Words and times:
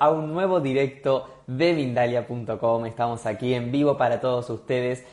a 0.00 0.10
un 0.10 0.32
nuevo 0.32 0.60
directo 0.60 1.42
de 1.46 1.72
Mindalia.com. 1.72 2.86
Estamos 2.86 3.24
aquí 3.26 3.54
en 3.54 3.70
vivo 3.70 3.96
para 3.96 4.20
todos 4.20 4.50
ustedes, 4.50 5.04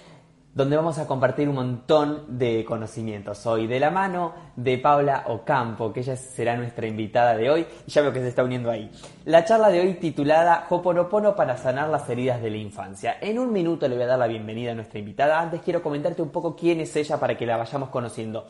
donde 0.54 0.76
vamos 0.76 0.98
a 0.98 1.06
compartir 1.06 1.48
un 1.48 1.56
montón 1.56 2.40
de 2.40 2.66
conocimientos. 2.66 3.46
Hoy 3.46 3.68
de 3.68 3.80
la 3.80 3.92
mano 3.92 4.34
de 4.56 4.80
Paula 4.80 5.26
Ocampo, 5.28 5.94
que 5.94 6.00
ella 6.00 6.16
será 6.16 6.58
nuestra 6.58 6.88
invitada 6.88 7.38
de 7.38 7.50
hoy, 7.50 7.68
y 7.86 7.92
ya 7.92 8.02
veo 8.02 8.12
que 8.12 8.22
se 8.22 8.30
está 8.30 8.44
uniendo 8.44 8.72
ahí. 8.72 8.90
La 9.26 9.46
charla 9.46 9.70
de 9.70 9.82
hoy 9.82 9.94
titulada 9.96 10.66
Hoponopono 10.70 11.36
para 11.36 11.58
sanar 11.58 11.90
las 11.90 12.10
heridas 12.10 12.42
de 12.42 12.50
la 12.50 12.58
infancia. 12.58 13.18
En 13.22 13.38
un 13.38 13.54
minuto 13.54 13.88
le 13.88 13.96
voy 13.96 14.06
a 14.06 14.08
dar 14.08 14.20
la 14.20 14.28
bienvenida 14.28 14.72
a 14.72 14.76
nuestra 14.76 14.98
invitada. 14.98 15.40
Antes 15.40 15.62
quiero 15.62 15.84
comentarte 15.84 16.24
un 16.24 16.30
poco 16.30 16.56
quién 16.56 16.80
es 16.80 16.96
ella 16.96 17.20
para 17.20 17.38
que 17.38 17.46
la 17.46 17.58
vayamos 17.58 17.90
conociendo. 17.90 18.48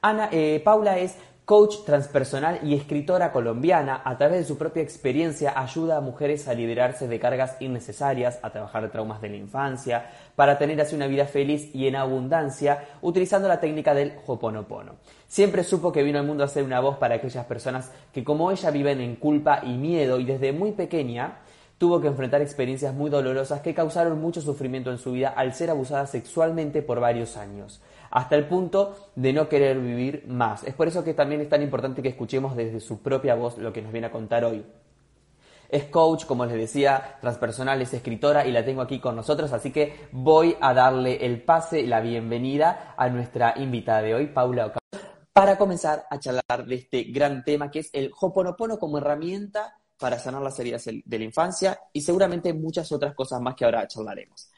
Ana, 0.00 0.28
eh, 0.32 0.62
Paula 0.64 0.96
es 0.96 1.18
coach 1.48 1.76
transpersonal 1.86 2.60
y 2.62 2.74
escritora 2.74 3.32
colombiana, 3.32 4.02
a 4.04 4.18
través 4.18 4.40
de 4.40 4.44
su 4.44 4.58
propia 4.58 4.82
experiencia 4.82 5.58
ayuda 5.58 5.96
a 5.96 6.02
mujeres 6.02 6.46
a 6.46 6.52
liberarse 6.52 7.08
de 7.08 7.18
cargas 7.18 7.56
innecesarias, 7.60 8.38
a 8.42 8.50
trabajar 8.50 8.90
traumas 8.90 9.22
de 9.22 9.30
la 9.30 9.36
infancia, 9.36 10.10
para 10.36 10.58
tener 10.58 10.78
así 10.78 10.94
una 10.94 11.06
vida 11.06 11.24
feliz 11.24 11.74
y 11.74 11.86
en 11.86 11.96
abundancia, 11.96 12.88
utilizando 13.00 13.48
la 13.48 13.60
técnica 13.60 13.94
del 13.94 14.12
Hoponopono. 14.26 14.96
Siempre 15.26 15.64
supo 15.64 15.90
que 15.90 16.02
vino 16.02 16.18
al 16.18 16.26
mundo 16.26 16.44
a 16.44 16.48
ser 16.48 16.64
una 16.64 16.80
voz 16.80 16.98
para 16.98 17.14
aquellas 17.14 17.46
personas 17.46 17.92
que 18.12 18.22
como 18.22 18.50
ella 18.50 18.70
viven 18.70 19.00
en 19.00 19.16
culpa 19.16 19.62
y 19.64 19.78
miedo 19.78 20.20
y 20.20 20.26
desde 20.26 20.52
muy 20.52 20.72
pequeña 20.72 21.38
tuvo 21.78 21.98
que 22.02 22.08
enfrentar 22.08 22.42
experiencias 22.42 22.92
muy 22.92 23.08
dolorosas 23.08 23.62
que 23.62 23.72
causaron 23.72 24.20
mucho 24.20 24.42
sufrimiento 24.42 24.90
en 24.90 24.98
su 24.98 25.12
vida 25.12 25.30
al 25.30 25.54
ser 25.54 25.70
abusada 25.70 26.06
sexualmente 26.06 26.82
por 26.82 27.00
varios 27.00 27.38
años 27.38 27.80
hasta 28.18 28.34
el 28.34 28.48
punto 28.48 29.12
de 29.14 29.32
no 29.32 29.48
querer 29.48 29.78
vivir 29.78 30.24
más. 30.26 30.64
Es 30.64 30.74
por 30.74 30.88
eso 30.88 31.04
que 31.04 31.14
también 31.14 31.40
es 31.40 31.48
tan 31.48 31.62
importante 31.62 32.02
que 32.02 32.08
escuchemos 32.08 32.56
desde 32.56 32.80
su 32.80 33.00
propia 33.00 33.36
voz 33.36 33.58
lo 33.58 33.72
que 33.72 33.80
nos 33.80 33.92
viene 33.92 34.08
a 34.08 34.10
contar 34.10 34.44
hoy. 34.44 34.66
Es 35.68 35.84
coach, 35.84 36.24
como 36.24 36.44
les 36.44 36.56
decía, 36.56 37.18
transpersonal, 37.20 37.80
es 37.80 37.94
escritora 37.94 38.44
y 38.44 38.50
la 38.50 38.64
tengo 38.64 38.82
aquí 38.82 38.98
con 38.98 39.14
nosotros, 39.14 39.52
así 39.52 39.70
que 39.70 40.08
voy 40.10 40.56
a 40.60 40.74
darle 40.74 41.24
el 41.24 41.44
pase, 41.44 41.84
la 41.84 42.00
bienvenida 42.00 42.96
a 42.96 43.08
nuestra 43.08 43.54
invitada 43.56 44.02
de 44.02 44.16
hoy, 44.16 44.26
Paula 44.26 44.66
Ocampo, 44.66 44.98
para 45.32 45.56
comenzar 45.56 46.04
a 46.10 46.18
charlar 46.18 46.66
de 46.66 46.74
este 46.74 47.04
gran 47.04 47.44
tema 47.44 47.70
que 47.70 47.78
es 47.78 47.90
el 47.92 48.10
Hoponopono 48.20 48.80
como 48.80 48.98
herramienta 48.98 49.78
para 49.96 50.18
sanar 50.18 50.42
las 50.42 50.58
heridas 50.58 50.86
de 50.86 51.18
la 51.18 51.24
infancia 51.24 51.78
y 51.92 52.00
seguramente 52.00 52.52
muchas 52.52 52.90
otras 52.90 53.14
cosas 53.14 53.40
más 53.40 53.54
que 53.54 53.64
ahora 53.64 53.86
charlaremos. 53.86 54.50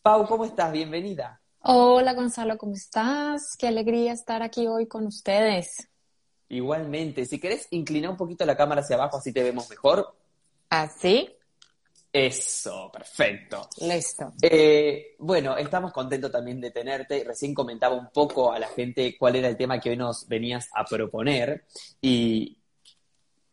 Pau, 0.00 0.26
¿cómo 0.26 0.46
estás? 0.46 0.72
Bienvenida. 0.72 1.41
Hola 1.64 2.14
Gonzalo, 2.14 2.58
¿cómo 2.58 2.72
estás? 2.72 3.56
Qué 3.56 3.68
alegría 3.68 4.12
estar 4.12 4.42
aquí 4.42 4.66
hoy 4.66 4.88
con 4.88 5.06
ustedes. 5.06 5.88
Igualmente, 6.48 7.24
si 7.24 7.38
querés 7.38 7.68
inclinar 7.70 8.10
un 8.10 8.16
poquito 8.16 8.44
la 8.44 8.56
cámara 8.56 8.80
hacia 8.80 8.96
abajo, 8.96 9.18
así 9.18 9.32
te 9.32 9.44
vemos 9.44 9.70
mejor. 9.70 10.12
¿Así? 10.70 11.30
Eso, 12.12 12.90
perfecto. 12.92 13.68
Listo. 13.80 14.32
Eh, 14.42 15.14
bueno, 15.20 15.56
estamos 15.56 15.92
contentos 15.92 16.32
también 16.32 16.60
de 16.60 16.72
tenerte. 16.72 17.22
Recién 17.22 17.54
comentaba 17.54 17.94
un 17.94 18.10
poco 18.10 18.52
a 18.52 18.58
la 18.58 18.66
gente 18.66 19.16
cuál 19.16 19.36
era 19.36 19.46
el 19.46 19.56
tema 19.56 19.78
que 19.78 19.90
hoy 19.90 19.96
nos 19.96 20.26
venías 20.26 20.68
a 20.74 20.84
proponer. 20.84 21.64
Y, 22.00 22.58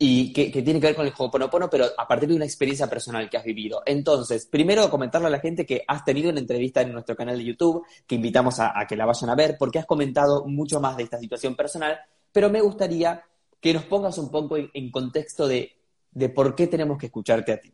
y 0.01 0.31
que, 0.31 0.49
tiene 0.49 0.79
que 0.79 0.87
ver 0.87 0.95
con 0.95 1.05
el 1.05 1.13
Ho'oponopono, 1.15 1.69
pero 1.69 1.87
a 1.97 2.07
partir 2.07 2.29
de 2.29 2.35
una 2.35 2.45
experiencia 2.45 2.87
personal 2.87 3.29
que 3.29 3.35
has 3.35 3.43
vivido. 3.43 3.83
Entonces, 3.85 4.45
primero 4.45 4.89
comentarle 4.89 5.27
a 5.27 5.31
la 5.31 5.41
gente 5.41 5.65
que 5.65 5.83
has 5.85 6.05
tenido 6.05 6.29
una 6.29 6.39
entrevista 6.39 6.81
en 6.81 6.93
nuestro 6.93 7.17
canal 7.17 7.37
de 7.37 7.43
YouTube, 7.43 7.85
que 8.07 8.15
invitamos 8.15 8.61
a, 8.61 8.73
que 8.87 8.95
la 8.95 9.05
vayan 9.05 9.29
a 9.29 9.35
ver, 9.35 9.57
porque 9.59 9.77
has 9.77 9.85
comentado 9.85 10.45
mucho 10.45 10.79
más 10.79 10.95
de 10.95 11.03
esta 11.03 11.19
situación 11.19 11.53
personal, 11.53 11.99
pero 12.31 12.49
me 12.49 12.61
gustaría 12.61 13.21
que 13.59 13.73
nos 13.73 13.83
pongas 13.83 14.17
un 14.17 14.31
poco 14.31 14.55
en, 14.55 14.89
contexto 14.89 15.49
de, 15.49 15.75
de 16.11 16.29
por 16.29 16.55
qué 16.55 16.67
tenemos 16.67 16.97
que 16.97 17.07
escucharte 17.07 17.51
a 17.51 17.59
ti. 17.59 17.73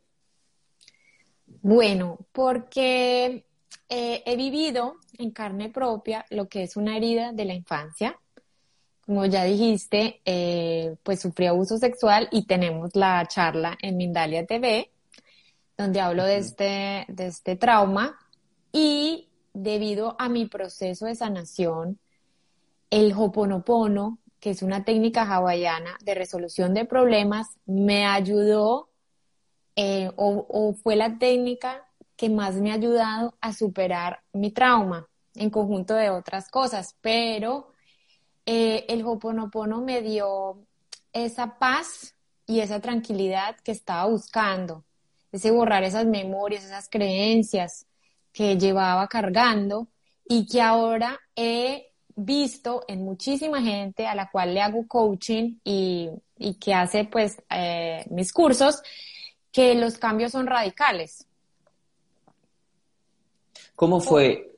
Bueno, 1.62 2.18
porque 2.32 3.46
eh, 3.88 4.24
he 4.26 4.36
vivido 4.36 4.96
en 5.20 5.30
carne 5.30 5.70
propia 5.70 6.26
lo 6.32 6.50
que 6.50 6.64
es 6.64 6.76
una 6.76 6.98
herida 6.98 7.34
de 7.34 7.46
la 7.46 7.54
infancia 7.54 8.20
como 9.06 9.26
ya 9.26 9.44
dijiste, 9.44 10.22
eh, 10.26 10.96
pues 11.04 11.22
sufrí 11.22 11.46
abuso 11.46 11.78
sexual 11.78 12.28
y 12.32 12.46
tenemos 12.46 12.96
la 12.96 13.26
charla 13.28 13.78
en 13.82 13.98
Mindalia 13.98 14.46
TV, 14.46 14.92
donde 15.78 16.02
hablo 16.02 16.24
de, 16.24 16.38
este, 16.38 17.06
de 17.08 17.28
este 17.28 17.56
trauma 17.56 18.18
y 18.72 19.30
debido 19.54 20.16
a 20.18 20.28
mi 20.28 20.48
proceso 20.48 21.06
de 21.06 21.16
sanación, 21.16 22.00
el 22.90 23.14
Hoponopono, 23.16 24.20
que 24.40 24.52
es 24.52 24.64
una 24.64 24.84
técnica 24.84 25.24
hawaiana 25.24 25.98
de 26.02 26.16
resolución 26.16 26.74
de 26.74 26.86
problemas, 26.86 27.48
me 27.66 28.06
ayudó 28.06 28.90
eh, 29.76 30.12
o, 30.16 30.46
o 30.50 30.74
fue 30.74 30.96
la 30.96 31.18
técnica 31.20 31.86
que 32.16 32.30
más 32.30 32.56
me 32.56 32.72
ha 32.72 32.76
ayudado 32.76 33.36
a 33.42 33.54
superar 33.54 34.22
mi 34.34 34.52
trauma 34.52 35.08
en 35.36 35.50
conjunto 35.50 35.94
de 35.94 36.10
otras 36.10 36.50
cosas, 36.50 36.96
pero 37.02 37.75
eh, 38.46 38.86
el 38.90 39.04
Hoponopono 39.06 39.82
me 39.82 40.02
dio 40.02 40.60
esa 41.14 41.58
paz 41.58 42.14
y 42.46 42.60
esa 42.60 42.80
tranquilidad 42.80 43.56
que 43.64 43.72
estaba 43.72 44.06
buscando, 44.06 44.84
ese 45.32 45.52
borrar 45.52 45.84
esas 45.84 46.06
memorias, 46.06 46.64
esas 46.64 46.88
creencias 46.90 47.88
que 48.32 48.58
llevaba 48.58 49.08
cargando 49.08 49.88
y 50.28 50.46
que 50.46 50.62
ahora 50.62 51.20
he 51.36 51.92
visto 52.16 52.84
en 52.88 53.04
muchísima 53.04 53.62
gente 53.62 54.08
a 54.08 54.16
la 54.16 54.30
cual 54.30 54.54
le 54.54 54.62
hago 54.62 54.88
coaching 54.88 55.58
y, 55.64 56.10
que 56.60 56.74
hace 56.74 57.06
pues 57.06 57.42
eh, 57.50 58.06
mis 58.10 58.32
cursos, 58.32 58.82
que 59.52 59.74
los 59.76 59.98
cambios 59.98 60.34
son 60.34 60.48
radicales. 60.48 61.26
¿Cómo 63.76 64.00
fue, 64.00 64.56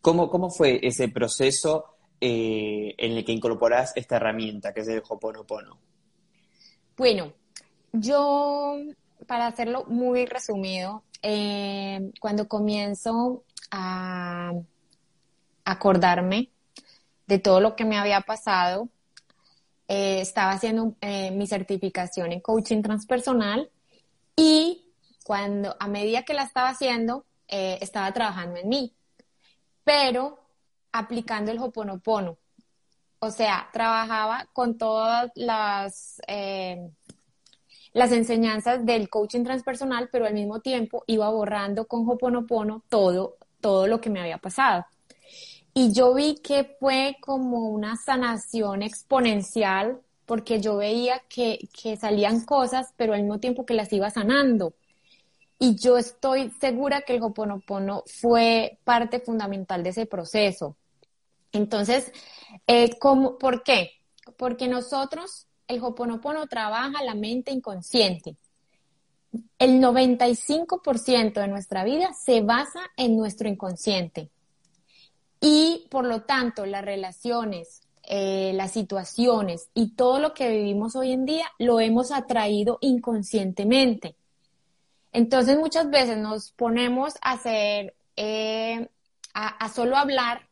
cómo, 0.00 0.30
cómo 0.30 0.50
fue 0.50 0.78
ese 0.82 1.08
proceso 1.08 1.96
eh, 2.20 2.94
en 2.98 3.12
el 3.12 3.24
que 3.24 3.32
incorporas 3.32 3.92
esta 3.96 4.16
herramienta 4.16 4.74
que 4.74 4.80
es 4.80 4.88
el 4.88 5.02
Hoponopono? 5.08 5.78
Bueno, 6.96 7.32
yo, 7.92 8.76
para 9.26 9.46
hacerlo 9.46 9.84
muy 9.86 10.26
resumido, 10.26 11.02
eh, 11.22 12.10
cuando 12.20 12.46
comienzo 12.46 13.44
a 13.70 14.52
acordarme 15.64 16.50
de 17.26 17.38
todo 17.38 17.60
lo 17.60 17.74
que 17.74 17.86
me 17.86 17.96
había 17.96 18.20
pasado, 18.20 18.90
eh, 19.88 20.20
estaba 20.20 20.52
haciendo 20.52 20.94
mi 21.32 21.46
certificación 21.46 22.32
en 22.32 22.40
coaching 22.40 22.82
transpersonal 22.82 23.70
y 24.36 24.84
cuando 25.24 25.74
a 25.80 25.88
medida 25.88 26.24
que 26.24 26.34
la 26.34 26.42
estaba 26.42 26.68
haciendo, 26.68 27.24
estaba 27.48 28.12
trabajando 28.12 28.60
en 28.60 28.68
mí. 28.68 28.92
Pero 29.84 30.39
aplicando 30.92 31.50
el 31.50 31.58
Hoponopono. 31.58 32.38
O 33.18 33.30
sea, 33.30 33.68
trabajaba 33.72 34.48
con 34.52 34.78
todas 34.78 35.30
las, 35.34 36.20
eh, 36.26 36.90
las 37.92 38.12
enseñanzas 38.12 38.86
del 38.86 39.10
coaching 39.10 39.44
transpersonal, 39.44 40.08
pero 40.10 40.26
al 40.26 40.34
mismo 40.34 40.60
tiempo 40.60 41.04
iba 41.06 41.28
borrando 41.28 41.86
con 41.86 42.08
Hoponopono 42.08 42.82
todo, 42.88 43.36
todo 43.60 43.86
lo 43.86 44.00
que 44.00 44.10
me 44.10 44.20
había 44.20 44.38
pasado. 44.38 44.86
Y 45.74 45.92
yo 45.92 46.14
vi 46.14 46.36
que 46.36 46.76
fue 46.80 47.16
como 47.20 47.68
una 47.68 47.96
sanación 47.96 48.82
exponencial 48.82 50.00
porque 50.26 50.60
yo 50.60 50.76
veía 50.76 51.22
que, 51.28 51.68
que 51.72 51.96
salían 51.96 52.44
cosas, 52.44 52.94
pero 52.96 53.14
al 53.14 53.22
mismo 53.22 53.40
tiempo 53.40 53.66
que 53.66 53.74
las 53.74 53.92
iba 53.92 54.10
sanando. 54.10 54.74
Y 55.58 55.74
yo 55.74 55.98
estoy 55.98 56.50
segura 56.60 57.02
que 57.02 57.16
el 57.16 57.22
Hoponopono 57.22 58.04
fue 58.06 58.78
parte 58.84 59.20
fundamental 59.20 59.82
de 59.82 59.90
ese 59.90 60.06
proceso. 60.06 60.76
Entonces, 61.52 62.12
eh, 62.66 62.90
¿por 62.98 63.62
qué? 63.62 63.92
Porque 64.36 64.68
nosotros, 64.68 65.46
el 65.68 65.82
Hoponopono 65.82 66.46
trabaja 66.46 67.02
la 67.02 67.14
mente 67.14 67.50
inconsciente. 67.50 68.36
El 69.58 69.80
95% 69.80 71.40
de 71.40 71.48
nuestra 71.48 71.84
vida 71.84 72.12
se 72.14 72.40
basa 72.40 72.80
en 72.96 73.16
nuestro 73.16 73.48
inconsciente. 73.48 74.30
Y 75.40 75.86
por 75.90 76.04
lo 76.04 76.22
tanto, 76.22 76.66
las 76.66 76.84
relaciones, 76.84 77.82
eh, 78.02 78.52
las 78.54 78.72
situaciones 78.72 79.68
y 79.72 79.94
todo 79.94 80.18
lo 80.18 80.34
que 80.34 80.50
vivimos 80.50 80.96
hoy 80.96 81.12
en 81.12 81.24
día 81.24 81.46
lo 81.58 81.80
hemos 81.80 82.10
atraído 82.10 82.78
inconscientemente. 82.80 84.16
Entonces 85.12 85.58
muchas 85.58 85.90
veces 85.90 86.18
nos 86.18 86.52
ponemos 86.52 87.14
a 87.22 87.32
hacer, 87.32 87.94
eh, 88.16 88.88
a, 89.32 89.68
solo 89.68 89.96
hablar 89.96 90.48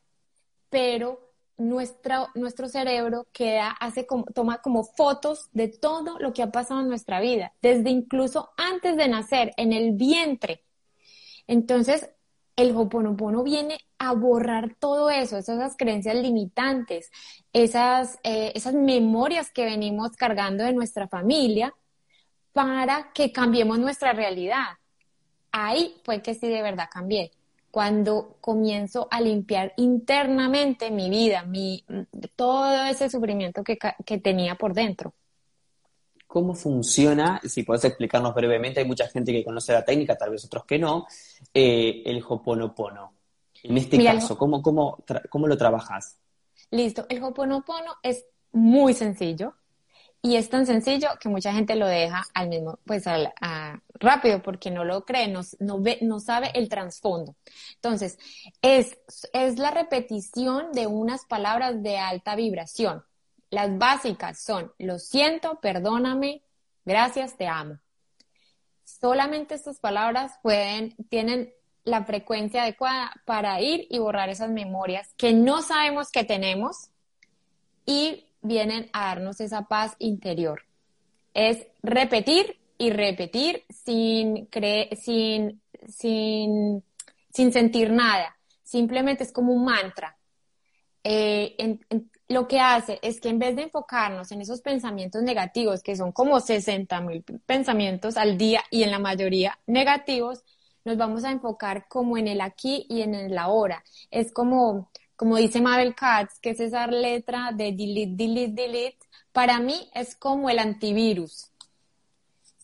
pero 0.69 1.29
nuestro, 1.59 2.69
cerebro 2.69 3.27
queda, 3.33 3.69
hace 3.71 4.05
como, 4.05 4.25
toma 4.25 4.61
como 4.61 4.83
fotos 4.83 5.49
de 5.51 5.67
todo 5.67 6.17
lo 6.19 6.33
que 6.33 6.41
ha 6.41 6.51
pasado 6.51 6.81
en 6.81 6.87
nuestra 6.87 7.19
vida, 7.19 7.53
desde 7.61 7.89
incluso 7.89 8.51
antes 8.57 8.95
de 8.95 9.07
nacer, 9.07 9.53
en 9.57 9.73
el 9.73 9.93
vientre. 9.93 10.63
Entonces, 11.47 12.09
el 12.55 12.75
Hoponopono 12.75 13.43
viene 13.43 13.77
a 13.97 14.13
borrar 14.13 14.75
todo 14.79 15.09
eso, 15.09 15.37
esas 15.37 15.75
creencias 15.77 16.15
limitantes, 16.15 17.11
esas, 17.53 18.19
eh, 18.23 18.51
esas 18.55 18.73
memorias 18.73 19.51
que 19.51 19.65
venimos 19.65 20.11
cargando 20.11 20.63
de 20.63 20.73
nuestra 20.73 21.07
familia, 21.07 21.73
para 22.53 23.11
que 23.13 23.31
cambiemos 23.31 23.79
nuestra 23.79 24.13
realidad. 24.13 24.77
Ahí 25.51 25.95
fue 26.03 26.21
que 26.21 26.33
sí 26.33 26.47
de 26.47 26.61
verdad 26.61 26.89
cambié. 26.91 27.31
Cuando 27.71 28.37
comienzo 28.41 29.07
a 29.11 29.21
limpiar 29.21 29.73
internamente 29.77 30.91
mi 30.91 31.09
vida, 31.09 31.43
mi, 31.43 31.85
todo 32.35 32.83
ese 32.85 33.09
sufrimiento 33.09 33.63
que, 33.63 33.77
que 34.05 34.17
tenía 34.17 34.55
por 34.55 34.73
dentro. 34.73 35.13
¿Cómo 36.29 36.53
funciona? 36.53 37.41
Si 37.43 37.63
puedes 37.63 37.83
explicarnos 37.85 38.35
brevemente, 38.35 38.79
hay 38.79 38.85
mucha 38.85 39.07
gente 39.07 39.31
que 39.31 39.43
conoce 39.43 39.73
la 39.73 39.83
técnica, 39.83 40.15
tal 40.15 40.29
vez 40.29 40.45
otros 40.45 40.63
que 40.63 40.77
no, 40.77 41.07
eh, 41.53 42.03
el 42.05 42.23
Hoponopono. 42.27 43.13
En 43.63 43.77
este 43.77 44.03
caso, 44.03 44.37
¿cómo, 44.37 44.61
cómo, 44.61 45.03
¿cómo 45.29 45.47
lo 45.47 45.57
trabajas? 45.57 46.19
Listo, 46.69 47.07
el 47.09 47.23
Hoponopono 47.23 47.95
es 48.03 48.25
muy 48.51 48.93
sencillo 48.93 49.55
y 50.21 50.35
es 50.35 50.49
tan 50.49 50.67
sencillo 50.67 51.09
que 51.19 51.29
mucha 51.29 51.51
gente 51.51 51.75
lo 51.75 51.87
deja 51.87 52.23
al 52.35 52.49
mismo, 52.49 52.77
pues 52.85 53.07
al, 53.07 53.33
rápido 53.99 54.41
porque 54.41 54.71
no 54.71 54.83
lo 54.83 55.05
cree, 55.05 55.27
no, 55.27 55.41
no, 55.59 55.81
ve, 55.81 55.99
no 56.01 56.19
sabe 56.19 56.51
el 56.55 56.69
trasfondo. 56.69 57.35
Entonces, 57.75 58.17
es, 58.61 58.97
es 59.33 59.59
la 59.59 59.71
repetición 59.71 60.71
de 60.71 60.87
unas 60.87 61.25
palabras 61.25 61.83
de 61.83 61.97
alta 61.97 62.35
vibración. 62.35 63.03
Las 63.49 63.77
básicas 63.77 64.41
son, 64.41 64.71
lo 64.77 64.99
siento, 64.99 65.59
perdóname, 65.59 66.43
gracias, 66.85 67.35
te 67.35 67.47
amo. 67.47 67.79
Solamente 68.83 69.55
estas 69.55 69.79
palabras 69.79 70.39
pueden, 70.41 70.95
tienen 71.09 71.53
la 71.83 72.03
frecuencia 72.05 72.63
adecuada 72.63 73.11
para 73.25 73.61
ir 73.61 73.87
y 73.89 73.99
borrar 73.99 74.29
esas 74.29 74.49
memorias 74.49 75.13
que 75.17 75.33
no 75.33 75.61
sabemos 75.61 76.11
que 76.11 76.23
tenemos 76.23 76.89
y 77.85 78.27
vienen 78.41 78.89
a 78.93 79.05
darnos 79.05 79.41
esa 79.41 79.63
paz 79.63 79.95
interior. 79.99 80.63
Es 81.33 81.67
repetir 81.81 82.58
y 82.79 82.91
repetir 82.91 83.65
sin, 83.69 84.49
sin, 84.97 85.61
sin, 85.87 86.83
sin 87.31 87.53
sentir 87.53 87.91
nada. 87.91 88.35
Simplemente 88.63 89.23
es 89.23 89.31
como 89.31 89.53
un 89.53 89.65
mantra. 89.65 90.17
Eh, 91.03 91.77
lo 92.29 92.47
que 92.47 92.59
hace 92.59 92.99
es 93.01 93.19
que 93.19 93.29
en 93.29 93.39
vez 93.39 93.55
de 93.55 93.63
enfocarnos 93.63 94.31
en 94.31 94.41
esos 94.41 94.61
pensamientos 94.61 95.21
negativos, 95.21 95.83
que 95.83 95.95
son 95.95 96.13
como 96.13 96.39
60 96.39 97.01
mil 97.01 97.23
pensamientos 97.45 98.15
al 98.17 98.37
día 98.37 98.63
y 98.71 98.83
en 98.83 98.91
la 98.91 98.99
mayoría 98.99 99.59
negativos, 99.67 100.43
nos 100.85 100.95
vamos 100.95 101.25
a 101.25 101.31
enfocar 101.31 101.87
como 101.89 102.17
en 102.17 102.27
el 102.29 102.39
aquí 102.39 102.85
y 102.89 103.01
en 103.01 103.13
el 103.13 103.37
ahora. 103.37 103.83
Es 104.09 104.31
como, 104.31 104.89
como 105.17 105.35
dice 105.35 105.59
Mabel 105.59 105.95
Katz, 105.95 106.39
que 106.39 106.51
es 106.51 106.61
esa 106.61 106.87
letra 106.87 107.51
de 107.53 107.73
delete, 107.73 108.13
delete, 108.15 108.61
delete. 108.61 108.99
Para 109.33 109.59
mí 109.59 109.89
es 109.93 110.15
como 110.15 110.49
el 110.49 110.59
antivirus. 110.59 111.51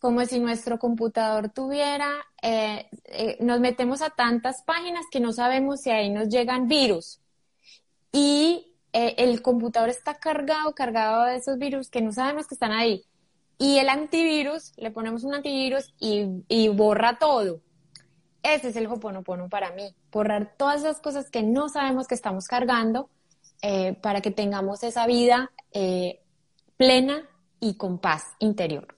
Como 0.06 0.24
si 0.28 0.40
nuestro 0.40 0.78
computador 0.78 1.50
tuviera, 1.50 2.12
eh, 2.40 2.88
eh, 3.06 3.38
nos 3.40 3.60
metemos 3.60 4.04
a 4.04 4.12
tantas 4.12 4.62
páginas 4.62 5.04
que 5.10 5.20
no 5.20 5.34
sabemos 5.34 5.82
si 5.82 5.90
ahí 5.90 6.12
nos 6.12 6.30
llegan 6.30 6.68
virus. 6.68 7.22
Y 8.12 8.76
eh, 8.94 9.16
el 9.18 9.42
computador 9.42 9.90
está 9.90 10.14
cargado, 10.14 10.76
cargado 10.76 11.24
de 11.24 11.38
esos 11.38 11.58
virus 11.58 11.90
que 11.90 12.02
no 12.02 12.12
sabemos 12.12 12.46
que 12.46 12.54
están 12.54 12.72
ahí. 12.72 13.04
Y 13.58 13.80
el 13.80 13.90
antivirus, 13.90 14.74
le 14.78 14.92
ponemos 14.92 15.24
un 15.24 15.34
antivirus 15.34 15.92
y, 16.00 16.44
y 16.50 16.70
borra 16.70 17.18
todo. 17.18 17.62
Ese 18.44 18.68
es 18.68 18.76
el 18.76 18.86
Hoponopono 18.86 19.50
para 19.50 19.72
mí, 19.72 19.96
borrar 20.12 20.54
todas 20.56 20.82
esas 20.82 21.02
cosas 21.02 21.32
que 21.32 21.42
no 21.42 21.68
sabemos 21.68 22.08
que 22.08 22.14
estamos 22.14 22.46
cargando 22.46 23.10
para 24.04 24.22
que 24.22 24.30
tengamos 24.30 24.84
esa 24.84 25.08
vida 25.08 25.52
plena 26.78 27.28
y 27.60 27.74
con 27.74 27.98
paz 27.98 28.24
interior. 28.38 28.95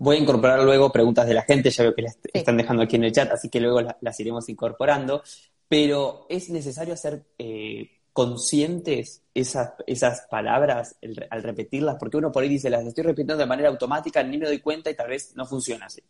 Voy 0.00 0.16
a 0.16 0.18
incorporar 0.18 0.62
luego 0.64 0.90
preguntas 0.90 1.26
de 1.26 1.34
la 1.34 1.42
gente, 1.42 1.68
ya 1.68 1.82
veo 1.82 1.94
que 1.94 2.00
las 2.00 2.18
están 2.32 2.56
dejando 2.56 2.82
aquí 2.82 2.96
en 2.96 3.04
el 3.04 3.12
chat, 3.12 3.30
así 3.32 3.50
que 3.50 3.60
luego 3.60 3.82
las, 3.82 4.18
iremos 4.18 4.48
incorporando, 4.48 5.22
pero 5.68 6.24
es 6.30 6.48
necesario 6.48 6.94
hacer 6.94 7.26
eh, 7.36 7.98
conscientes 8.10 9.22
esas, 9.34 9.74
esas 9.86 10.22
palabras 10.30 10.96
al 11.28 11.42
repetirlas, 11.42 11.96
porque 12.00 12.16
uno 12.16 12.32
por 12.32 12.42
ahí 12.42 12.48
dice, 12.48 12.70
las 12.70 12.86
estoy 12.86 13.04
repitiendo 13.04 13.36
de 13.36 13.44
manera 13.44 13.68
automática, 13.68 14.22
ni 14.22 14.38
me 14.38 14.46
doy 14.46 14.60
cuenta 14.60 14.90
y 14.90 14.94
tal 14.94 15.10
vez 15.10 15.36
no 15.36 15.44
funciona 15.44 15.84
así. 15.84 16.02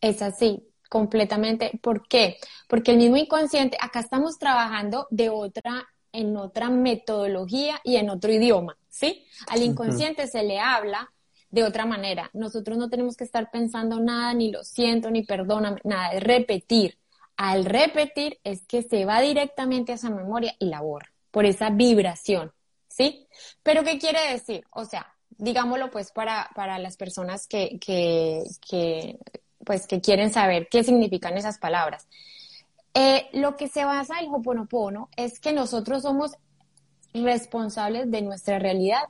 Es 0.00 0.20
así, 0.20 0.60
completamente. 0.88 1.78
¿Por 1.80 2.08
qué? 2.08 2.38
Porque 2.68 2.90
el 2.90 2.96
mismo 2.96 3.16
inconsciente, 3.16 3.76
acá 3.80 4.00
estamos 4.00 4.36
trabajando 4.36 5.06
de 5.10 5.28
otra, 5.28 5.86
en 6.10 6.36
otra 6.36 6.70
metodología 6.70 7.80
y 7.84 7.96
en 7.96 8.10
otro 8.10 8.32
idioma, 8.32 8.76
¿sí? 8.88 9.24
Al 9.46 9.62
inconsciente 9.62 10.26
se 10.26 10.42
le 10.42 10.58
habla 10.58 11.08
de 11.50 11.64
otra 11.64 11.86
manera. 11.86 12.30
Nosotros 12.32 12.78
no 12.78 12.88
tenemos 12.88 13.16
que 13.16 13.24
estar 13.24 13.50
pensando 13.50 14.00
nada, 14.00 14.32
ni 14.34 14.50
lo 14.50 14.62
siento, 14.64 15.10
ni 15.10 15.22
perdóname, 15.22 15.80
nada, 15.84 16.12
es 16.12 16.22
repetir. 16.22 16.98
Al 17.36 17.64
repetir 17.64 18.38
es 18.44 18.66
que 18.66 18.82
se 18.82 19.04
va 19.04 19.20
directamente 19.20 19.92
a 19.92 19.94
esa 19.94 20.10
memoria 20.10 20.54
y 20.58 20.66
la 20.66 20.82
borra, 20.82 21.10
por 21.30 21.46
esa 21.46 21.70
vibración, 21.70 22.52
¿sí? 22.88 23.26
Pero 23.62 23.82
¿qué 23.82 23.98
quiere 23.98 24.32
decir? 24.32 24.64
O 24.70 24.84
sea, 24.84 25.14
digámoslo 25.38 25.90
pues 25.90 26.12
para, 26.12 26.50
para 26.54 26.78
las 26.78 26.96
personas 26.96 27.46
que, 27.46 27.78
que, 27.80 29.18
pues 29.64 29.86
que 29.86 30.00
quieren 30.00 30.32
saber 30.32 30.68
qué 30.70 30.84
significan 30.84 31.36
esas 31.36 31.58
palabras. 31.58 32.06
Eh, 32.92 33.28
lo 33.32 33.56
que 33.56 33.68
se 33.68 33.84
basa 33.84 34.20
en 34.20 34.34
Hoponopono 34.34 35.08
es 35.16 35.40
que 35.40 35.52
nosotros 35.52 36.02
somos 36.02 36.32
responsables 37.14 38.10
de 38.10 38.22
nuestra 38.22 38.58
realidad. 38.58 39.02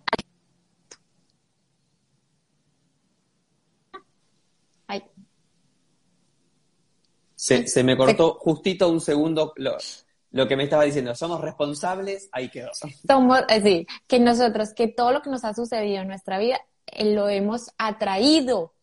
Se, 7.40 7.84
me 7.84 7.96
cortó 7.96 8.34
justito 8.34 8.88
un 8.88 9.00
segundo 9.00 9.54
lo, 9.56 10.48
que 10.48 10.56
me 10.56 10.64
estaba 10.64 10.84
diciendo. 10.84 11.14
Somos 11.14 11.40
responsables, 11.40 12.28
ahí 12.32 12.50
quedó. 12.50 12.70
Somos, 13.06 13.40
eh, 13.48 13.62
sí, 13.62 13.86
que 14.06 14.20
nosotros, 14.20 14.74
que 14.74 14.88
todo 14.88 15.12
lo 15.12 15.22
que 15.22 15.30
nos 15.30 15.44
ha 15.44 15.54
sucedido 15.54 16.02
en 16.02 16.08
nuestra 16.08 16.38
vida, 16.38 16.60
eh, 16.86 17.14
lo 17.14 17.28
hemos 17.28 17.70
atraído 17.78 18.74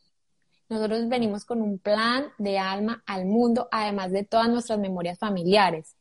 nosotros 0.69 1.07
venimos 1.07 1.45
con 1.45 1.61
un 1.61 1.79
plan 1.79 2.27
de 2.37 2.59
alma 2.59 3.01
al 3.05 3.25
mundo, 3.25 3.69
además 3.71 4.11
de 4.11 4.25
todas 4.25 4.49
nuestras 4.49 4.79
memorias 4.79 5.17
familiares. 5.17 5.95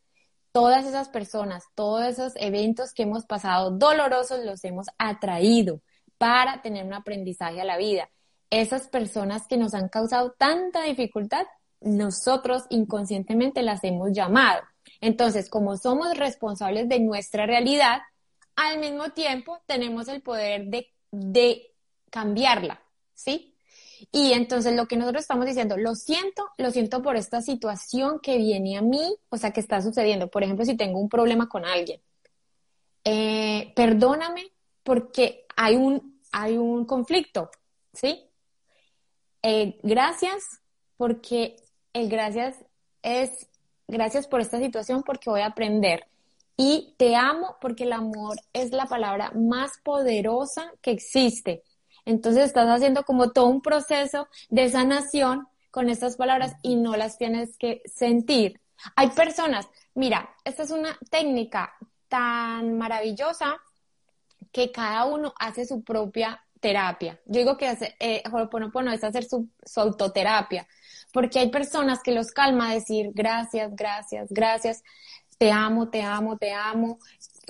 Todas 0.50 0.86
esas 0.86 1.08
personas, 1.08 1.64
todos 1.74 2.04
esos 2.04 2.32
eventos 2.36 2.92
que 2.92 3.04
hemos 3.04 3.26
pasado 3.26 3.70
dolorosos 3.70 4.44
los 4.44 4.64
hemos 4.64 4.86
atraído 4.98 5.82
para 6.18 6.62
tener 6.62 6.84
un 6.84 6.94
aprendizaje 6.94 7.60
a 7.60 7.64
la 7.64 7.76
vida. 7.76 8.10
Esas 8.50 8.88
personas 8.88 9.46
que 9.46 9.56
nos 9.56 9.74
han 9.74 9.88
causado 9.88 10.32
tanta 10.32 10.82
dificultad, 10.82 11.46
nosotros 11.80 12.64
inconscientemente 12.70 13.62
las 13.62 13.84
hemos 13.84 14.12
llamado. 14.12 14.62
Entonces, 15.00 15.50
como 15.50 15.76
somos 15.76 16.16
responsables 16.16 16.88
de 16.88 17.00
nuestra 17.00 17.46
realidad, 17.46 18.00
al 18.54 18.78
mismo 18.78 19.10
tiempo 19.10 19.60
tenemos 19.66 20.08
el 20.08 20.22
poder 20.22 20.66
de, 20.66 20.88
de 21.10 21.74
cambiarla, 22.10 22.82
¿sí? 23.14 23.54
Y 24.12 24.32
entonces 24.32 24.74
lo 24.74 24.86
que 24.86 24.96
nosotros 24.96 25.22
estamos 25.22 25.46
diciendo, 25.46 25.76
lo 25.76 25.94
siento, 25.94 26.48
lo 26.58 26.70
siento 26.70 27.02
por 27.02 27.16
esta 27.16 27.40
situación 27.40 28.20
que 28.20 28.36
viene 28.38 28.76
a 28.76 28.82
mí, 28.82 29.16
o 29.30 29.36
sea, 29.36 29.52
que 29.52 29.60
está 29.60 29.80
sucediendo. 29.80 30.28
Por 30.28 30.42
ejemplo, 30.42 30.64
si 30.64 30.76
tengo 30.76 30.98
un 30.98 31.08
problema 31.08 31.48
con 31.48 31.64
alguien, 31.64 32.00
eh, 33.04 33.72
perdóname 33.74 34.52
porque 34.82 35.46
hay 35.56 35.76
un, 35.76 36.20
hay 36.32 36.56
un 36.56 36.84
conflicto, 36.84 37.50
¿sí? 37.92 38.28
Eh, 39.42 39.78
gracias 39.82 40.42
porque 40.96 41.56
el 41.96 42.10
gracias 42.10 42.56
es 43.02 43.48
gracias 43.88 44.26
por 44.26 44.42
esta 44.42 44.58
situación 44.58 45.02
porque 45.02 45.30
voy 45.30 45.40
a 45.40 45.46
aprender. 45.46 46.06
Y 46.58 46.94
te 46.98 47.16
amo 47.16 47.56
porque 47.60 47.84
el 47.84 47.92
amor 47.92 48.36
es 48.52 48.72
la 48.72 48.86
palabra 48.86 49.32
más 49.34 49.72
poderosa 49.82 50.72
que 50.82 50.90
existe. 50.90 51.62
Entonces 52.04 52.44
estás 52.44 52.68
haciendo 52.68 53.04
como 53.04 53.32
todo 53.32 53.46
un 53.46 53.62
proceso 53.62 54.28
de 54.50 54.68
sanación 54.68 55.48
con 55.70 55.88
estas 55.88 56.16
palabras 56.16 56.56
y 56.62 56.76
no 56.76 56.96
las 56.96 57.16
tienes 57.16 57.56
que 57.56 57.82
sentir. 57.86 58.60
Hay 58.94 59.08
personas, 59.10 59.66
mira, 59.94 60.34
esta 60.44 60.64
es 60.64 60.70
una 60.70 60.98
técnica 61.10 61.74
tan 62.08 62.76
maravillosa 62.76 63.56
que 64.52 64.70
cada 64.70 65.06
uno 65.06 65.32
hace 65.38 65.64
su 65.64 65.82
propia 65.82 66.42
terapia. 66.60 67.20
Yo 67.26 67.40
digo 67.40 67.56
que 67.56 67.68
hace, 67.68 67.96
eh, 68.00 68.22
es 68.92 69.04
hacer 69.04 69.24
su, 69.24 69.48
su, 69.64 69.80
autoterapia, 69.80 70.66
porque 71.16 71.38
hay 71.38 71.48
personas 71.48 72.02
que 72.02 72.12
los 72.12 72.30
calma 72.30 72.74
decir 72.74 73.10
gracias, 73.14 73.74
gracias, 73.74 74.26
gracias, 74.28 74.84
te 75.38 75.50
amo, 75.50 75.88
te 75.88 76.02
amo, 76.02 76.36
te 76.36 76.52
amo, 76.52 76.98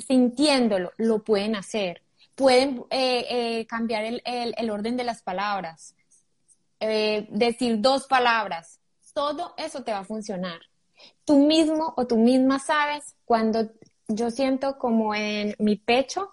sintiéndolo, 0.06 0.92
lo 0.98 1.24
pueden 1.24 1.56
hacer 1.56 2.06
pueden 2.36 2.84
eh, 2.90 3.26
eh, 3.28 3.66
cambiar 3.66 4.04
el, 4.04 4.70
orden 4.70 4.96
de 4.96 5.04
las 5.04 5.22
palabras, 5.22 5.96
eh, 6.78 7.26
decir 7.30 7.80
dos 7.80 8.06
palabras, 8.06 8.78
todo 9.14 9.54
eso 9.56 9.82
te 9.82 9.90
va 9.90 10.00
a 10.00 10.04
funcionar. 10.04 10.60
Tú 11.24 11.46
mismo 11.46 11.94
o 11.96 12.06
tú 12.06 12.18
misma 12.18 12.58
sabes 12.58 13.16
cuando 13.24 13.70
yo 14.06 14.30
siento 14.30 14.78
como 14.78 15.14
en 15.14 15.56
mi 15.58 15.76
pecho 15.76 16.30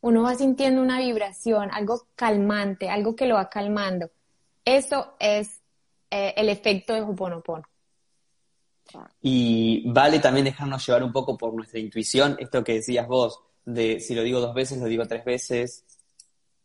uno 0.00 0.24
va 0.24 0.34
sintiendo 0.34 0.82
una 0.82 0.98
vibración, 0.98 1.70
algo 1.72 2.08
calmante, 2.16 2.90
algo 2.90 3.14
que 3.14 3.26
lo 3.26 3.36
va 3.36 3.48
calmando. 3.48 4.10
Eso 4.64 5.14
es 5.20 5.62
eh, 6.10 6.34
el 6.36 6.48
efecto 6.48 6.94
de 6.94 7.02
Hoponopono. 7.02 7.64
Y 9.20 9.90
vale 9.90 10.20
también 10.20 10.44
dejarnos 10.44 10.86
llevar 10.86 11.02
un 11.02 11.12
poco 11.12 11.36
por 11.36 11.52
nuestra 11.54 11.78
intuición, 11.80 12.36
esto 12.38 12.62
que 12.62 12.74
decías 12.74 13.06
vos, 13.06 13.40
de 13.64 14.00
si 14.00 14.14
lo 14.14 14.22
digo 14.22 14.40
dos 14.40 14.54
veces, 14.54 14.78
lo 14.78 14.86
digo 14.86 15.06
tres 15.06 15.24
veces. 15.24 15.84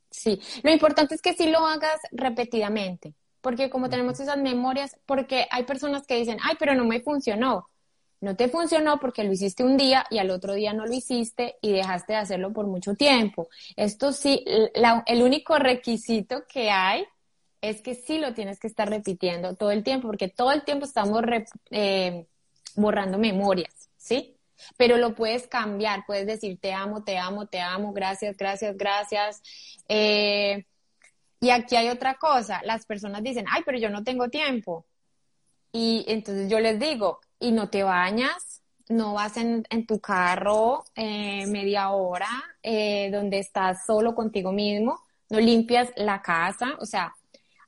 Sí, 0.10 0.40
lo 0.62 0.72
importante 0.72 1.16
es 1.16 1.22
que 1.22 1.34
sí 1.34 1.50
lo 1.50 1.66
hagas 1.66 2.00
repetidamente, 2.12 3.14
porque 3.42 3.70
como 3.70 3.90
tenemos 3.90 4.20
esas 4.20 4.38
memorias, 4.38 4.98
porque 5.06 5.48
hay 5.50 5.64
personas 5.64 6.06
que 6.06 6.18
dicen, 6.18 6.38
ay, 6.44 6.56
pero 6.60 6.76
no 6.76 6.86
me 6.86 7.02
funcionó. 7.02 7.68
No 8.20 8.36
te 8.36 8.50
funcionó 8.50 9.00
porque 9.00 9.24
lo 9.24 9.34
hiciste 9.34 9.64
un 9.64 9.78
día 9.78 10.06
y 10.12 10.20
al 10.20 10.30
otro 10.30 10.54
día 10.54 10.74
no 10.74 10.86
lo 10.86 10.94
hiciste 10.94 11.56
y 11.60 11.72
dejaste 11.72 12.14
de 12.14 12.20
hacerlo 12.20 12.54
por 12.54 12.68
mucho 12.68 12.94
tiempo. 12.94 13.50
Esto 13.76 14.14
sí, 14.14 14.46
el 14.46 15.24
único 15.24 15.58
requisito 15.58 16.44
que 16.48 16.70
hay 16.70 17.04
es 17.62 17.82
que 17.82 17.94
sí 17.94 18.18
lo 18.18 18.34
tienes 18.34 18.60
que 18.60 18.68
estar 18.68 18.90
repitiendo 18.90 19.56
todo 19.56 19.72
el 19.72 19.84
tiempo, 19.84 20.08
porque 20.08 20.28
todo 20.28 20.52
el 20.52 20.64
tiempo 20.64 20.86
estamos 20.86 21.22
eh, 21.70 22.26
borrando 22.76 23.20
memorias, 23.20 23.90
¿sí? 23.98 24.36
Pero 24.78 24.98
lo 24.98 25.16
puedes 25.16 25.48
cambiar, 25.48 26.04
puedes 26.06 26.26
decir 26.26 26.60
te 26.60 26.74
amo, 26.74 27.04
te 27.04 27.18
amo, 27.18 27.46
te 27.46 27.60
amo, 27.60 27.94
gracias, 27.94 28.36
gracias, 28.36 28.76
gracias. 28.78 29.42
Eh, 29.88 30.66
y 31.40 31.50
aquí 31.52 31.76
hay 31.76 31.90
otra 31.90 32.16
cosa, 32.16 32.62
las 32.64 32.86
personas 32.86 33.24
dicen, 33.24 33.46
ay, 33.50 33.62
pero 33.66 33.78
yo 33.78 33.90
no 33.90 34.04
tengo 34.04 34.30
tiempo. 34.30 34.86
Y 35.72 36.04
entonces 36.08 36.50
yo 36.50 36.60
les 36.60 36.80
digo, 36.80 37.20
y 37.40 37.52
no 37.52 37.70
te 37.70 37.84
bañas, 37.84 38.62
no 38.90 39.14
vas 39.14 39.38
en, 39.38 39.64
tu 39.88 40.00
carro 40.00 40.84
eh, 40.96 41.46
media 41.48 41.92
hora, 41.92 42.30
donde 42.64 43.40
estás 43.40 43.86
solo 43.86 44.14
contigo 44.14 44.52
mismo, 44.52 45.00
no 45.30 45.40
limpias 45.40 45.90
la 45.96 46.22
casa, 46.22 46.76
o 46.80 46.86
sea, 46.86 47.16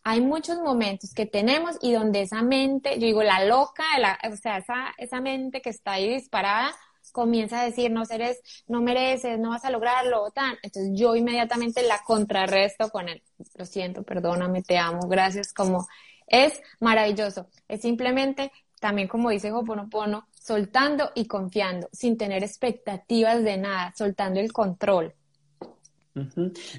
hay 0.03 0.22
muchos 0.22 0.60
momentos 0.60 1.13
que 1.13 1.25
tenemos 1.25 1.77
y 1.81 1.93
donde 1.93 2.22
esa 2.22 2.41
mente, 2.41 3.00
yo 3.00 3.07
digo, 3.07 3.24
la 3.24 3.45
loca, 3.45 3.83
o 4.31 4.36
sea, 4.36 4.57
esa, 4.57 4.93
esa 4.98 5.22
mente 5.22 5.62
que 5.62 5.69
está 5.69 5.93
ahí 5.93 6.13
disparada, 6.13 6.75
comienza 7.12 7.62
a 7.62 7.65
decir, 7.65 7.91
no 7.91 8.03
eres, 8.10 8.39
no 8.67 8.81
mereces, 8.81 9.39
no 9.39 9.51
vas 9.51 9.65
a 9.65 9.69
lograrlo, 9.69 10.31
tan. 10.31 10.55
Entonces 10.63 10.91
yo 10.95 11.15
inmediatamente 11.15 11.83
la 11.83 12.01
contrarresto 12.03 12.89
con 12.89 13.10
él. 13.10 13.22
Lo 13.55 13.65
siento, 13.65 14.03
perdóname, 14.03 14.63
te 14.63 14.77
amo, 14.77 15.07
gracias, 15.07 15.53
como 15.53 15.88
es 16.27 16.62
maravilloso. 16.79 17.48
Es 17.67 17.81
simplemente 17.81 18.51
también 18.83 19.07
como 19.07 19.29
dice 19.29 19.50
Hoponopono, 19.53 20.27
soltando 20.33 21.12
y 21.15 21.25
confiando, 21.25 21.88
sin 21.93 22.17
tener 22.17 22.43
expectativas 22.43 23.41
de 23.41 23.57
nada, 23.57 23.93
soltando 23.95 24.41
el 24.41 24.51
control. 24.51 25.15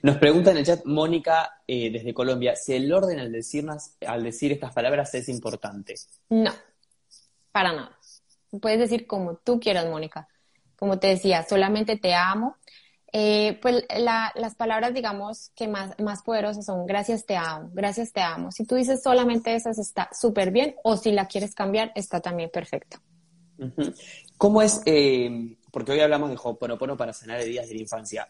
Nos 0.03 0.17
pregunta 0.19 0.53
en 0.53 0.59
el 0.59 0.65
chat 0.65 0.85
Mónica 0.85 1.63
eh, 1.67 1.91
desde 1.91 2.15
Colombia 2.15 2.55
si 2.55 2.75
el 2.75 2.93
orden 2.93 3.19
al 3.19 3.33
decirnos, 3.33 3.91
al 4.07 4.23
decir 4.23 4.53
estas 4.53 4.73
palabras 4.73 5.15
es 5.15 5.29
importante. 5.29 5.95
No, 6.29 6.53
para 7.51 7.73
nada. 7.73 7.99
Puedes 8.61 8.79
decir 8.79 9.07
como 9.07 9.37
tú 9.37 9.59
quieras, 9.59 9.87
Mónica. 9.87 10.29
Como 10.77 10.99
te 10.99 11.09
decía, 11.09 11.45
solamente 11.49 11.97
te 11.97 12.15
amo, 12.15 12.57
eh, 13.17 13.61
pues 13.63 13.85
las 13.97 14.57
palabras, 14.57 14.93
digamos, 14.93 15.51
que 15.55 15.69
más, 15.69 15.97
más 16.01 16.23
poderosas 16.23 16.67
son 16.67 16.85
gracias 16.85 17.25
te 17.25 17.37
amo, 17.37 17.71
gracias 17.73 18.13
te 18.13 18.21
amo. 18.21 18.51
Si 18.51 18.67
tú 18.67 18.75
dices 18.75 19.05
solamente 19.05 19.55
esas 19.55 19.79
está 19.79 20.11
súper 20.13 20.51
bien 20.51 20.75
o 20.83 20.97
si 20.97 21.13
la 21.13 21.27
quieres 21.29 21.55
cambiar 21.55 21.93
está 21.95 22.21
también 22.21 22.51
perfecto. 22.53 22.99
¿Cómo 24.37 24.63
es, 24.63 24.83
eh, 24.87 25.57
porque 25.71 25.93
hoy 25.93 26.01
hablamos 26.01 26.31
de 26.31 26.37
Ho'oponopono 26.43 26.97
para 26.97 27.13
sanar 27.13 27.41
heridas 27.41 27.69
de 27.69 27.75
la 27.77 27.83
infancia? 27.83 28.29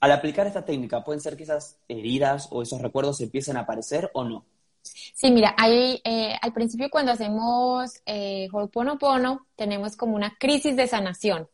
Al 0.00 0.12
aplicar 0.12 0.46
esta 0.46 0.64
técnica, 0.64 1.02
¿pueden 1.02 1.20
ser 1.20 1.36
que 1.36 1.42
esas 1.42 1.78
heridas 1.88 2.48
o 2.50 2.62
esos 2.62 2.80
recuerdos 2.80 3.20
empiecen 3.20 3.56
a 3.56 3.60
aparecer 3.60 4.10
o 4.14 4.24
no? 4.24 4.44
Sí, 4.82 5.30
mira, 5.30 5.54
hay, 5.58 6.00
eh, 6.04 6.36
al 6.40 6.52
principio 6.52 6.88
cuando 6.90 7.12
hacemos 7.12 8.00
eh, 8.06 8.48
Ho'oponopono 8.52 9.46
tenemos 9.56 9.96
como 9.96 10.14
una 10.14 10.36
crisis 10.38 10.76
de 10.76 10.86
sanación 10.86 11.48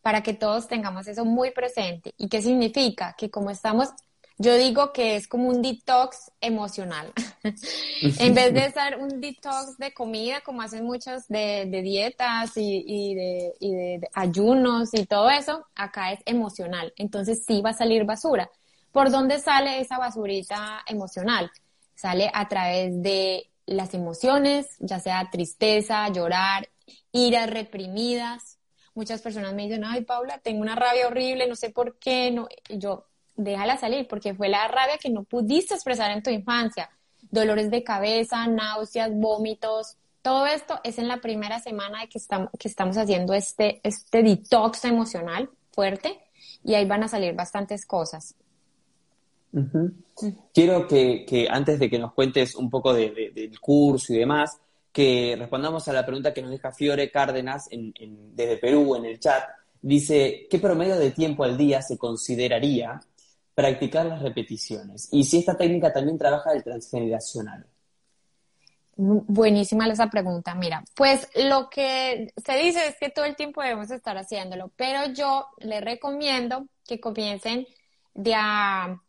para 0.00 0.22
que 0.22 0.34
todos 0.34 0.68
tengamos 0.68 1.06
eso 1.06 1.24
muy 1.24 1.50
presente. 1.50 2.14
¿Y 2.16 2.28
qué 2.28 2.42
significa? 2.42 3.14
Que 3.16 3.30
como 3.30 3.50
estamos, 3.50 3.90
yo 4.42 4.56
digo 4.56 4.92
que 4.92 5.14
es 5.14 5.28
como 5.28 5.48
un 5.48 5.62
detox 5.62 6.32
emocional. 6.40 7.12
en 7.44 8.34
vez 8.34 8.52
de 8.52 8.72
ser 8.72 8.98
un 8.98 9.20
detox 9.20 9.78
de 9.78 9.94
comida, 9.94 10.40
como 10.40 10.62
hacen 10.62 10.84
muchos 10.84 11.28
de, 11.28 11.66
dietas 11.82 12.52
y, 12.56 13.14
de, 13.14 13.54
de 13.60 14.08
ayunos 14.14 14.92
y 14.94 15.06
todo 15.06 15.30
eso, 15.30 15.64
acá 15.76 16.12
es 16.12 16.20
emocional. 16.26 16.92
Entonces 16.96 17.44
sí 17.46 17.62
va 17.62 17.70
a 17.70 17.74
salir 17.74 18.04
basura. 18.04 18.50
¿Por 18.90 19.10
dónde 19.10 19.38
sale 19.38 19.80
esa 19.80 19.98
basurita 19.98 20.82
emocional? 20.86 21.50
Sale 21.94 22.28
a 22.34 22.48
través 22.48 23.00
de 23.00 23.48
las 23.64 23.94
emociones, 23.94 24.76
ya 24.80 24.98
sea 24.98 25.30
tristeza, 25.30 26.08
llorar, 26.08 26.68
iras 27.12 27.48
reprimidas, 27.48 28.58
muchas 28.94 29.22
personas 29.22 29.54
me 29.54 29.64
dicen, 29.64 29.84
ay 29.84 30.02
Paula, 30.02 30.38
tengo 30.38 30.62
una 30.62 30.74
rabia 30.74 31.06
horrible, 31.06 31.46
no 31.46 31.54
sé 31.54 31.70
por 31.70 31.98
qué, 31.98 32.32
no, 32.32 32.48
yo, 32.68 33.06
déjala 33.36 33.78
salir, 33.78 34.06
porque 34.08 34.34
fue 34.34 34.48
la 34.48 34.68
rabia 34.68 34.98
que 34.98 35.10
no 35.10 35.24
pudiste 35.24 35.74
expresar 35.74 36.10
en 36.10 36.22
tu 36.22 36.30
infancia. 36.30 36.90
Dolores 37.30 37.70
de 37.70 37.82
cabeza, 37.82 38.46
náuseas, 38.46 39.10
vómitos, 39.14 39.96
todo 40.22 40.46
esto 40.46 40.78
es 40.84 40.98
en 40.98 41.08
la 41.08 41.20
primera 41.20 41.58
semana 41.58 42.02
de 42.02 42.08
que, 42.08 42.18
estamos, 42.18 42.48
que 42.58 42.68
estamos 42.68 42.96
haciendo 42.96 43.34
este, 43.34 43.80
este 43.82 44.22
detox 44.22 44.84
emocional 44.84 45.50
fuerte 45.72 46.20
y 46.62 46.74
ahí 46.74 46.86
van 46.86 47.02
a 47.02 47.08
salir 47.08 47.34
bastantes 47.34 47.84
cosas. 47.84 48.36
Quiero 50.54 50.86
que, 50.86 51.26
que, 51.26 51.48
antes 51.50 51.78
de 51.78 51.90
que 51.90 51.98
nos 51.98 52.14
cuentes 52.14 52.54
un 52.54 52.70
poco 52.70 52.94
del 52.94 53.60
curso 53.60 54.14
y 54.14 54.18
demás, 54.18 54.58
que 54.92 55.34
respondamos 55.36 55.88
a 55.88 55.92
la 55.92 56.06
pregunta 56.06 56.32
que 56.32 56.40
nos 56.40 56.52
deja 56.52 56.72
Fiore 56.72 57.10
Cárdenas 57.10 57.68
desde 57.70 58.56
Perú 58.58 58.94
en 58.94 59.06
el 59.06 59.18
chat. 59.18 59.42
Dice, 59.80 60.46
¿qué 60.48 60.58
promedio 60.60 60.96
de 60.98 61.10
tiempo 61.10 61.42
al 61.42 61.56
día 61.56 61.82
se 61.82 61.98
consideraría 61.98 63.00
practicar 63.54 64.06
las 64.06 64.22
repeticiones? 64.22 65.08
Y 65.12 65.24
si 65.24 65.38
esta 65.38 65.56
técnica 65.56 65.92
también 65.92 66.18
trabaja 66.18 66.52
el 66.52 66.62
transgeneracional. 66.62 67.66
Buenísima 68.94 69.86
esa 69.88 70.10
pregunta. 70.10 70.54
Mira, 70.54 70.84
pues 70.94 71.28
lo 71.34 71.70
que 71.70 72.32
se 72.44 72.56
dice 72.58 72.86
es 72.88 72.96
que 72.98 73.08
todo 73.08 73.24
el 73.24 73.36
tiempo 73.36 73.62
debemos 73.62 73.90
estar 73.90 74.16
haciéndolo, 74.18 74.70
pero 74.76 75.12
yo 75.12 75.46
les 75.58 75.82
recomiendo 75.82 76.66
que 76.86 77.00
comiencen 77.00 77.66
de 78.14 78.34
a 78.34 79.00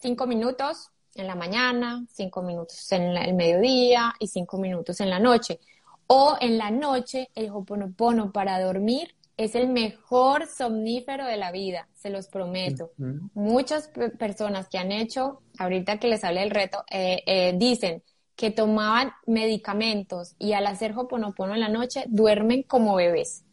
cinco 0.00 0.26
minutos 0.26 0.90
en 1.14 1.26
la 1.26 1.34
mañana, 1.34 2.04
cinco 2.10 2.42
minutos 2.42 2.90
en 2.92 3.16
el 3.16 3.34
mediodía 3.34 4.14
y 4.18 4.28
cinco 4.28 4.58
minutos 4.58 5.00
en 5.00 5.10
la 5.10 5.18
noche. 5.18 5.58
O 6.06 6.36
en 6.40 6.56
la 6.56 6.70
noche, 6.70 7.30
el 7.34 7.50
hoponopono 7.50 8.32
para 8.32 8.60
dormir 8.60 9.14
es 9.36 9.54
el 9.54 9.68
mejor 9.68 10.46
somnífero 10.46 11.26
de 11.26 11.36
la 11.36 11.52
vida, 11.52 11.88
se 11.94 12.10
los 12.10 12.28
prometo. 12.28 12.90
Muchas 13.34 13.90
personas 14.18 14.68
que 14.68 14.78
han 14.78 14.92
hecho, 14.92 15.42
ahorita 15.58 15.98
que 15.98 16.08
les 16.08 16.20
sale 16.20 16.42
el 16.42 16.50
reto, 16.50 16.84
eh, 16.90 17.22
eh, 17.26 17.54
dicen 17.56 18.02
que 18.36 18.50
tomaban 18.50 19.12
medicamentos 19.26 20.34
y 20.38 20.52
al 20.52 20.66
hacer 20.66 20.92
hoponopono 20.96 21.54
en 21.54 21.60
la 21.60 21.68
noche 21.68 22.04
duermen 22.08 22.62
como 22.62 22.94
bebés. 22.94 23.44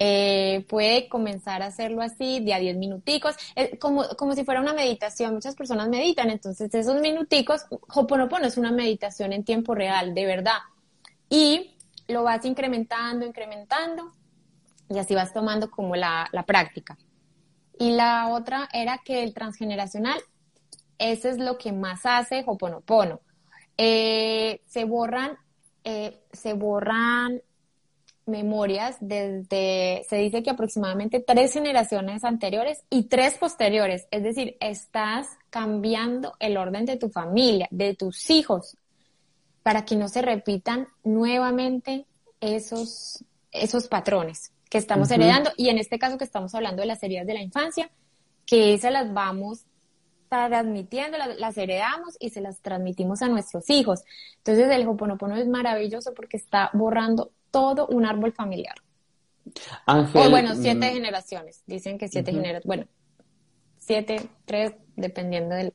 Eh, 0.00 0.64
puede 0.68 1.08
comenzar 1.08 1.62
a 1.62 1.66
hacerlo 1.66 2.02
así, 2.02 2.38
de 2.38 2.54
a 2.54 2.60
10 2.60 2.76
minuticos, 2.76 3.34
como, 3.80 4.06
como 4.16 4.34
si 4.34 4.44
fuera 4.44 4.60
una 4.60 4.72
meditación. 4.72 5.34
Muchas 5.34 5.56
personas 5.56 5.88
meditan, 5.88 6.30
entonces 6.30 6.72
esos 6.72 7.00
minuticos, 7.00 7.62
Hoponopono 7.92 8.46
es 8.46 8.56
una 8.56 8.70
meditación 8.70 9.32
en 9.32 9.44
tiempo 9.44 9.74
real, 9.74 10.14
de 10.14 10.26
verdad. 10.26 10.58
Y 11.28 11.74
lo 12.06 12.22
vas 12.22 12.44
incrementando, 12.44 13.26
incrementando, 13.26 14.12
y 14.88 14.98
así 14.98 15.14
vas 15.14 15.32
tomando 15.32 15.70
como 15.70 15.96
la, 15.96 16.28
la 16.32 16.44
práctica. 16.44 16.96
Y 17.78 17.92
la 17.92 18.28
otra 18.28 18.68
era 18.72 18.98
que 19.04 19.22
el 19.22 19.32
transgeneracional, 19.32 20.18
eso 20.98 21.28
es 21.28 21.38
lo 21.38 21.58
que 21.58 21.72
más 21.72 22.00
hace 22.04 22.42
Hoponopono. 22.44 23.20
Eh, 23.76 24.62
se 24.66 24.84
borran, 24.84 25.38
eh, 25.84 26.20
se 26.32 26.54
borran 26.54 27.40
memorias 28.26 28.96
desde, 29.00 30.04
se 30.08 30.16
dice 30.16 30.42
que 30.42 30.50
aproximadamente 30.50 31.20
tres 31.20 31.52
generaciones 31.52 32.24
anteriores 32.24 32.82
y 32.90 33.04
tres 33.04 33.34
posteriores. 33.34 34.06
Es 34.10 34.22
decir, 34.22 34.56
estás 34.60 35.28
cambiando 35.48 36.34
el 36.40 36.56
orden 36.56 36.84
de 36.84 36.96
tu 36.96 37.08
familia, 37.08 37.68
de 37.70 37.94
tus 37.94 38.28
hijos, 38.28 38.76
para 39.62 39.84
que 39.84 39.96
no 39.96 40.08
se 40.08 40.20
repitan 40.20 40.88
nuevamente 41.04 42.06
esos, 42.40 43.24
esos 43.52 43.86
patrones 43.86 44.52
que 44.68 44.78
estamos 44.78 45.10
heredando. 45.10 45.50
Y 45.56 45.68
en 45.68 45.78
este 45.78 45.98
caso 45.98 46.18
que 46.18 46.24
estamos 46.24 46.54
hablando 46.54 46.82
de 46.82 46.86
las 46.86 47.02
heridas 47.02 47.26
de 47.26 47.34
la 47.34 47.42
infancia, 47.42 47.90
que 48.46 48.74
esas 48.74 48.92
las 48.92 49.12
vamos 49.12 49.64
transmitiendo, 50.28 51.16
las, 51.16 51.38
las, 51.38 51.56
heredamos 51.56 52.16
y 52.20 52.30
se 52.30 52.40
las 52.40 52.60
transmitimos 52.60 53.22
a 53.22 53.28
nuestros 53.28 53.70
hijos. 53.70 54.04
Entonces 54.38 54.70
el 54.70 54.86
Hoponopono 54.86 55.36
es 55.36 55.46
maravilloso 55.48 56.12
porque 56.14 56.36
está 56.36 56.70
borrando 56.74 57.32
todo 57.50 57.86
un 57.86 58.04
árbol 58.04 58.32
familiar. 58.32 58.74
Ángel, 59.86 60.26
o 60.26 60.30
bueno, 60.30 60.54
siete 60.54 60.90
mm, 60.90 60.94
generaciones, 60.94 61.62
dicen 61.66 61.96
que 61.96 62.08
siete 62.08 62.32
generaciones. 62.32 62.66
Bueno, 62.66 62.86
siete, 63.78 64.28
tres, 64.44 64.74
dependiendo 64.96 65.54
del... 65.54 65.72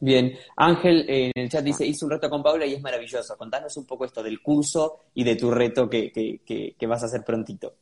Bien, 0.00 0.32
Ángel 0.56 1.04
en 1.08 1.32
el 1.34 1.50
chat 1.50 1.64
dice, 1.64 1.84
hice 1.84 2.04
un 2.04 2.12
reto 2.12 2.30
con 2.30 2.42
Paula 2.42 2.64
y 2.66 2.74
es 2.74 2.80
maravilloso. 2.80 3.36
Contanos 3.36 3.76
un 3.76 3.84
poco 3.84 4.04
esto 4.04 4.22
del 4.22 4.40
curso 4.40 5.00
y 5.14 5.24
de 5.24 5.34
tu 5.34 5.50
reto 5.50 5.90
que, 5.90 6.12
que, 6.12 6.74
que, 6.78 6.86
vas 6.86 7.02
a 7.02 7.06
hacer 7.06 7.24
prontito. 7.24 7.74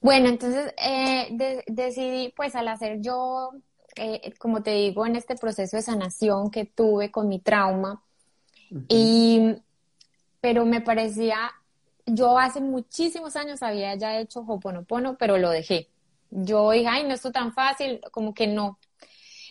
Bueno, 0.00 0.28
entonces 0.28 0.74
eh, 0.76 1.62
decidí, 1.68 2.32
pues 2.36 2.56
al 2.56 2.66
hacer 2.66 3.00
yo, 3.00 3.50
eh, 3.94 4.34
como 4.38 4.62
te 4.62 4.72
digo, 4.72 5.06
en 5.06 5.14
este 5.14 5.36
proceso 5.36 5.76
de 5.76 5.82
sanación 5.82 6.50
que 6.50 6.64
tuve 6.64 7.12
con 7.12 7.28
mi 7.28 7.38
trauma, 7.38 8.02
y, 8.88 9.54
pero 10.40 10.64
me 10.64 10.80
parecía, 10.80 11.52
yo 12.06 12.38
hace 12.38 12.60
muchísimos 12.60 13.36
años 13.36 13.62
había 13.62 13.94
ya 13.94 14.18
hecho 14.18 14.40
Hoponopono, 14.40 15.16
pero 15.16 15.38
lo 15.38 15.50
dejé. 15.50 15.88
Yo 16.30 16.70
dije, 16.70 16.88
ay, 16.88 17.04
no 17.04 17.14
es 17.14 17.20
tan 17.20 17.52
fácil, 17.52 18.00
como 18.10 18.34
que 18.34 18.46
no. 18.46 18.78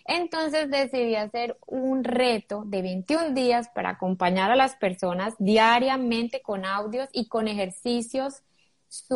Entonces 0.05 0.69
decidí 0.69 1.15
hacer 1.15 1.57
un 1.67 2.03
reto 2.03 2.63
de 2.65 2.81
21 2.81 3.31
días 3.31 3.69
para 3.69 3.91
acompañar 3.91 4.51
a 4.51 4.55
las 4.55 4.75
personas 4.75 5.35
diariamente 5.39 6.41
con 6.41 6.65
audios 6.65 7.09
y 7.11 7.27
con 7.27 7.47
ejercicios, 7.47 8.43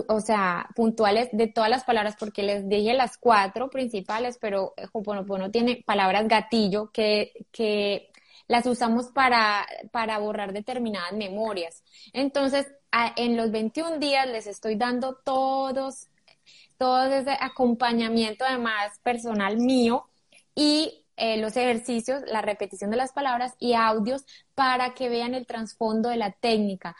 o 0.07 0.21
sea, 0.21 0.69
puntuales 0.75 1.29
de 1.31 1.47
todas 1.47 1.69
las 1.69 1.83
palabras, 1.83 2.15
porque 2.17 2.43
les 2.43 2.69
dije 2.69 2.93
las 2.93 3.17
cuatro 3.17 3.69
principales, 3.69 4.37
pero 4.39 4.73
Hoponopono 4.93 5.51
tiene 5.51 5.83
palabras 5.85 6.27
gatillo 6.27 6.91
que, 6.91 7.33
que 7.51 8.09
las 8.47 8.65
usamos 8.65 9.07
para, 9.07 9.65
para 9.91 10.17
borrar 10.19 10.53
determinadas 10.53 11.13
memorias. 11.13 11.83
Entonces, 12.13 12.67
en 13.17 13.35
los 13.35 13.51
21 13.51 13.97
días 13.97 14.27
les 14.27 14.47
estoy 14.47 14.75
dando 14.75 15.15
todos, 15.15 16.07
todo 16.77 17.05
ese 17.05 17.37
acompañamiento 17.39 18.45
además 18.45 18.99
personal 19.03 19.57
mío 19.57 20.07
y 20.55 21.05
eh, 21.17 21.37
los 21.37 21.55
ejercicios, 21.55 22.23
la 22.27 22.41
repetición 22.41 22.89
de 22.89 22.97
las 22.97 23.11
palabras 23.11 23.53
y 23.59 23.73
audios 23.73 24.25
para 24.53 24.93
que 24.93 25.09
vean 25.09 25.35
el 25.35 25.45
trasfondo 25.45 26.09
de 26.09 26.17
la 26.17 26.31
técnica. 26.31 26.95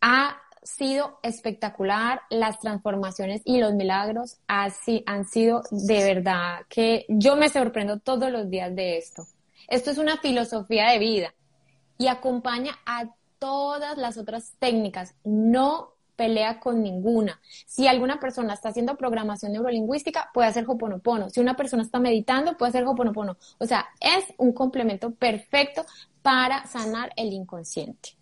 Ha 0.00 0.40
sido 0.62 1.18
espectacular, 1.22 2.20
las 2.30 2.58
transformaciones 2.60 3.42
y 3.44 3.58
los 3.58 3.74
milagros 3.74 4.36
así 4.46 5.02
han 5.06 5.24
sido 5.24 5.62
de 5.70 6.04
verdad 6.04 6.60
que 6.68 7.06
yo 7.08 7.36
me 7.36 7.48
sorprendo 7.48 7.98
todos 7.98 8.30
los 8.30 8.50
días 8.50 8.74
de 8.74 8.98
esto. 8.98 9.26
Esto 9.66 9.90
es 9.90 9.98
una 9.98 10.18
filosofía 10.18 10.90
de 10.90 10.98
vida 10.98 11.34
y 11.96 12.08
acompaña 12.08 12.78
a 12.86 13.10
todas 13.38 13.98
las 13.98 14.18
otras 14.18 14.52
técnicas. 14.58 15.14
No 15.24 15.94
pelea 16.18 16.58
con 16.58 16.82
ninguna. 16.82 17.40
Si 17.66 17.86
alguna 17.86 18.18
persona 18.18 18.52
está 18.52 18.70
haciendo 18.70 18.96
programación 18.96 19.52
neurolingüística, 19.52 20.30
puede 20.34 20.48
hacer 20.48 20.64
Hoponopono. 20.66 21.30
Si 21.30 21.40
una 21.40 21.54
persona 21.54 21.84
está 21.84 22.00
meditando, 22.00 22.56
puede 22.56 22.70
hacer 22.70 22.84
Hoponopono. 22.84 23.36
O 23.58 23.66
sea, 23.66 23.86
es 24.00 24.24
un 24.36 24.52
complemento 24.52 25.12
perfecto 25.12 25.86
para 26.20 26.66
sanar 26.66 27.12
el 27.16 27.32
inconsciente. 27.32 28.17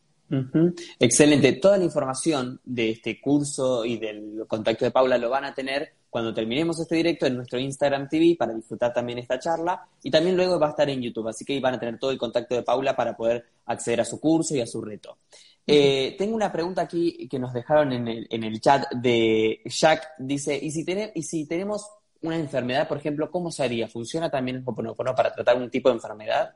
Excelente. 0.99 1.53
Toda 1.53 1.79
la 1.79 1.85
información 1.85 2.61
de 2.65 2.91
este 2.91 3.21
curso 3.21 3.85
y 3.85 3.99
del 3.99 4.45
contacto 4.49 4.85
de 4.85 4.91
Paula 4.91 5.19
lo 5.19 5.31
van 5.31 5.45
a 5.45 5.55
tener 5.55 5.93
cuando 6.11 6.33
terminemos 6.33 6.81
este 6.81 6.97
directo 6.97 7.27
en 7.27 7.37
nuestro 7.37 7.59
Instagram 7.59 8.09
TV 8.09 8.37
para 8.39 8.55
disfrutar 8.55 8.93
también 8.93 9.19
esta 9.19 9.39
charla 9.39 9.87
y 10.03 10.11
también 10.11 10.37
luego 10.37 10.59
va 10.59 10.69
a 10.69 10.71
estar 10.71 10.89
en 10.89 11.03
YouTube, 11.03 11.29
así 11.29 11.45
que 11.45 11.53
ahí 11.53 11.61
van 11.61 11.75
a 11.75 11.79
tener 11.79 11.99
todo 11.99 12.11
el 12.11 12.19
contacto 12.19 12.55
de 12.55 12.63
Paula 12.63 12.97
para 12.97 13.17
poder 13.17 13.45
acceder 13.67 14.01
a 14.01 14.05
su 14.05 14.19
curso 14.19 14.57
y 14.57 14.61
a 14.61 14.67
su 14.67 14.81
reto. 14.81 15.19
Eh, 15.67 16.15
tengo 16.17 16.35
una 16.35 16.51
pregunta 16.51 16.83
aquí 16.83 17.29
que 17.29 17.39
nos 17.39 17.53
dejaron 17.53 17.93
en 17.93 18.09
el, 18.09 18.27
en 18.31 18.45
el 18.45 18.61
chat 18.61 18.91
de 18.95 19.61
Jack, 19.67 20.15
dice, 20.19 20.57
¿y 20.57 20.71
si, 20.71 20.87
y 21.15 21.23
si 21.23 21.47
tenemos 21.47 21.87
una 22.23 22.37
enfermedad, 22.37 22.89
por 22.89 22.99
ejemplo, 22.99 23.31
cómo 23.31 23.51
se 23.51 23.65
haría? 23.65 23.89
¿Funciona 23.89 24.31
también 24.31 24.59
el 24.59 24.63
Hoponopono 24.65 25.15
para 25.15 25.35
tratar 25.35 25.57
un 25.57 25.71
tipo 25.71 25.89
de 25.89 25.97
enfermedad? 25.97 26.55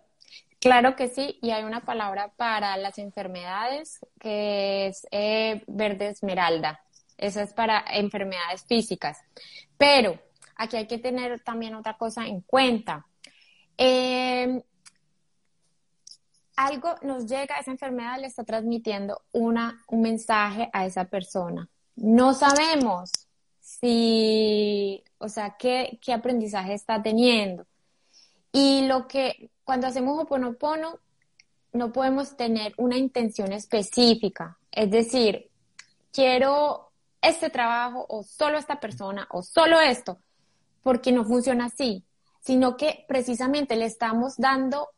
Claro 0.60 0.94
que 0.94 1.08
sí, 1.08 1.38
y 1.40 1.52
hay 1.52 1.64
una 1.64 1.80
palabra 1.86 2.32
para 2.36 2.76
las 2.76 2.98
enfermedades 2.98 3.98
que 4.20 4.88
es 4.88 5.06
eh, 5.10 5.64
verde 5.66 6.08
esmeralda. 6.08 6.80
Eso 7.16 7.40
es 7.40 7.54
para 7.54 7.82
enfermedades 7.92 8.64
físicas. 8.66 9.18
Pero 9.78 10.20
aquí 10.56 10.76
hay 10.76 10.86
que 10.86 10.98
tener 10.98 11.40
también 11.40 11.74
otra 11.74 11.96
cosa 11.96 12.26
en 12.26 12.42
cuenta. 12.42 13.06
Em, 13.78 14.62
algo 16.56 16.94
nos 17.00 17.26
llega, 17.26 17.56
esa 17.58 17.70
enfermedad 17.70 18.20
le 18.20 18.26
está 18.26 18.44
transmitiendo 18.44 19.22
una, 19.32 19.82
un 19.88 20.02
mensaje 20.02 20.68
a 20.74 20.84
esa 20.84 21.06
persona. 21.06 21.70
No 21.96 22.34
sabemos 22.34 23.10
si, 23.60 25.02
o 25.16 25.28
sea, 25.28 25.56
qué, 25.58 25.98
qué 26.02 26.12
aprendizaje 26.12 26.74
está 26.74 27.02
teniendo. 27.02 27.66
Y 28.52 28.86
lo 28.86 29.06
que, 29.06 29.50
cuando 29.64 29.86
hacemos 29.86 30.18
Hoponopono, 30.18 30.98
no 31.72 31.92
podemos 31.92 32.36
tener 32.36 32.74
una 32.78 32.96
intención 32.96 33.52
específica. 33.52 34.58
Es 34.72 34.90
decir, 34.90 35.50
quiero 36.12 36.92
este 37.22 37.50
trabajo 37.50 38.06
o 38.08 38.22
solo 38.22 38.58
esta 38.58 38.80
persona 38.80 39.28
o 39.30 39.42
solo 39.42 39.80
esto, 39.80 40.18
porque 40.82 41.12
no 41.12 41.24
funciona 41.24 41.66
así, 41.66 42.04
sino 42.40 42.76
que 42.76 43.04
precisamente 43.06 43.76
le 43.76 43.84
estamos 43.84 44.36
dando 44.36 44.88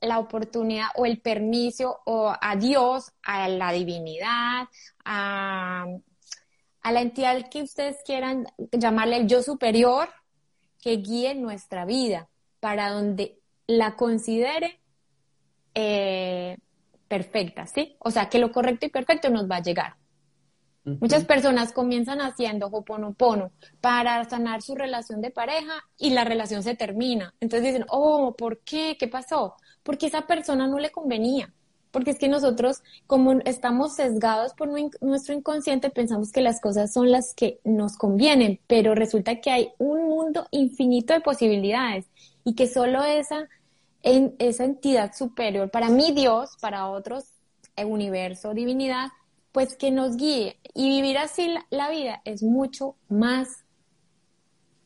la 0.00 0.18
oportunidad 0.18 0.88
o 0.96 1.06
el 1.06 1.20
permiso 1.20 2.00
o 2.06 2.34
a 2.38 2.56
Dios, 2.56 3.12
a 3.22 3.48
la 3.48 3.70
divinidad, 3.72 4.68
a, 5.04 5.86
a 6.82 6.92
la 6.92 7.00
entidad 7.00 7.48
que 7.50 7.62
ustedes 7.62 7.98
quieran 8.04 8.46
llamarle 8.72 9.18
el 9.18 9.26
yo 9.26 9.42
superior, 9.42 10.08
que 10.80 10.96
guíe 10.96 11.34
nuestra 11.34 11.84
vida 11.84 12.29
para 12.60 12.90
donde 12.90 13.38
la 13.66 13.96
considere 13.96 14.80
eh, 15.74 16.56
perfecta, 17.08 17.66
¿sí? 17.66 17.96
O 17.98 18.10
sea, 18.10 18.28
que 18.28 18.38
lo 18.38 18.52
correcto 18.52 18.86
y 18.86 18.90
perfecto 18.90 19.30
nos 19.30 19.50
va 19.50 19.56
a 19.56 19.62
llegar. 19.62 19.96
Muchas 20.82 21.26
personas 21.26 21.72
comienzan 21.72 22.20
haciendo 22.20 22.68
hoponopono 22.68 23.52
para 23.82 24.24
sanar 24.24 24.62
su 24.62 24.74
relación 24.74 25.20
de 25.20 25.30
pareja 25.30 25.74
y 25.98 26.10
la 26.10 26.24
relación 26.24 26.62
se 26.62 26.74
termina. 26.74 27.34
Entonces 27.38 27.68
dicen, 27.68 27.86
oh, 27.90 28.34
¿por 28.34 28.60
qué? 28.60 28.96
¿Qué 28.98 29.06
pasó? 29.06 29.56
Porque 29.82 30.06
esa 30.06 30.26
persona 30.26 30.66
no 30.66 30.78
le 30.78 30.90
convenía. 30.90 31.52
Porque 31.90 32.12
es 32.12 32.18
que 32.18 32.28
nosotros, 32.28 32.82
como 33.06 33.32
estamos 33.44 33.94
sesgados 33.94 34.54
por 34.54 34.68
nuestro 35.00 35.34
inconsciente, 35.34 35.90
pensamos 35.90 36.30
que 36.30 36.40
las 36.40 36.60
cosas 36.60 36.92
son 36.92 37.10
las 37.10 37.34
que 37.34 37.60
nos 37.64 37.96
convienen, 37.96 38.60
pero 38.66 38.94
resulta 38.94 39.40
que 39.40 39.50
hay 39.50 39.72
un 39.78 40.08
mundo 40.08 40.46
infinito 40.50 41.12
de 41.12 41.20
posibilidades 41.20 42.06
y 42.44 42.54
que 42.54 42.68
solo 42.68 43.02
esa, 43.02 43.48
esa 44.02 44.64
entidad 44.64 45.12
superior, 45.14 45.70
para 45.70 45.90
mí 45.90 46.12
Dios, 46.12 46.50
para 46.60 46.88
otros, 46.88 47.24
el 47.76 47.86
universo, 47.86 48.54
divinidad, 48.54 49.08
pues 49.52 49.76
que 49.76 49.90
nos 49.90 50.16
guíe. 50.16 50.58
Y 50.74 50.88
vivir 50.88 51.18
así 51.18 51.52
la, 51.70 51.90
vida 51.90 52.22
es 52.24 52.42
mucho 52.42 52.96
más 53.08 53.64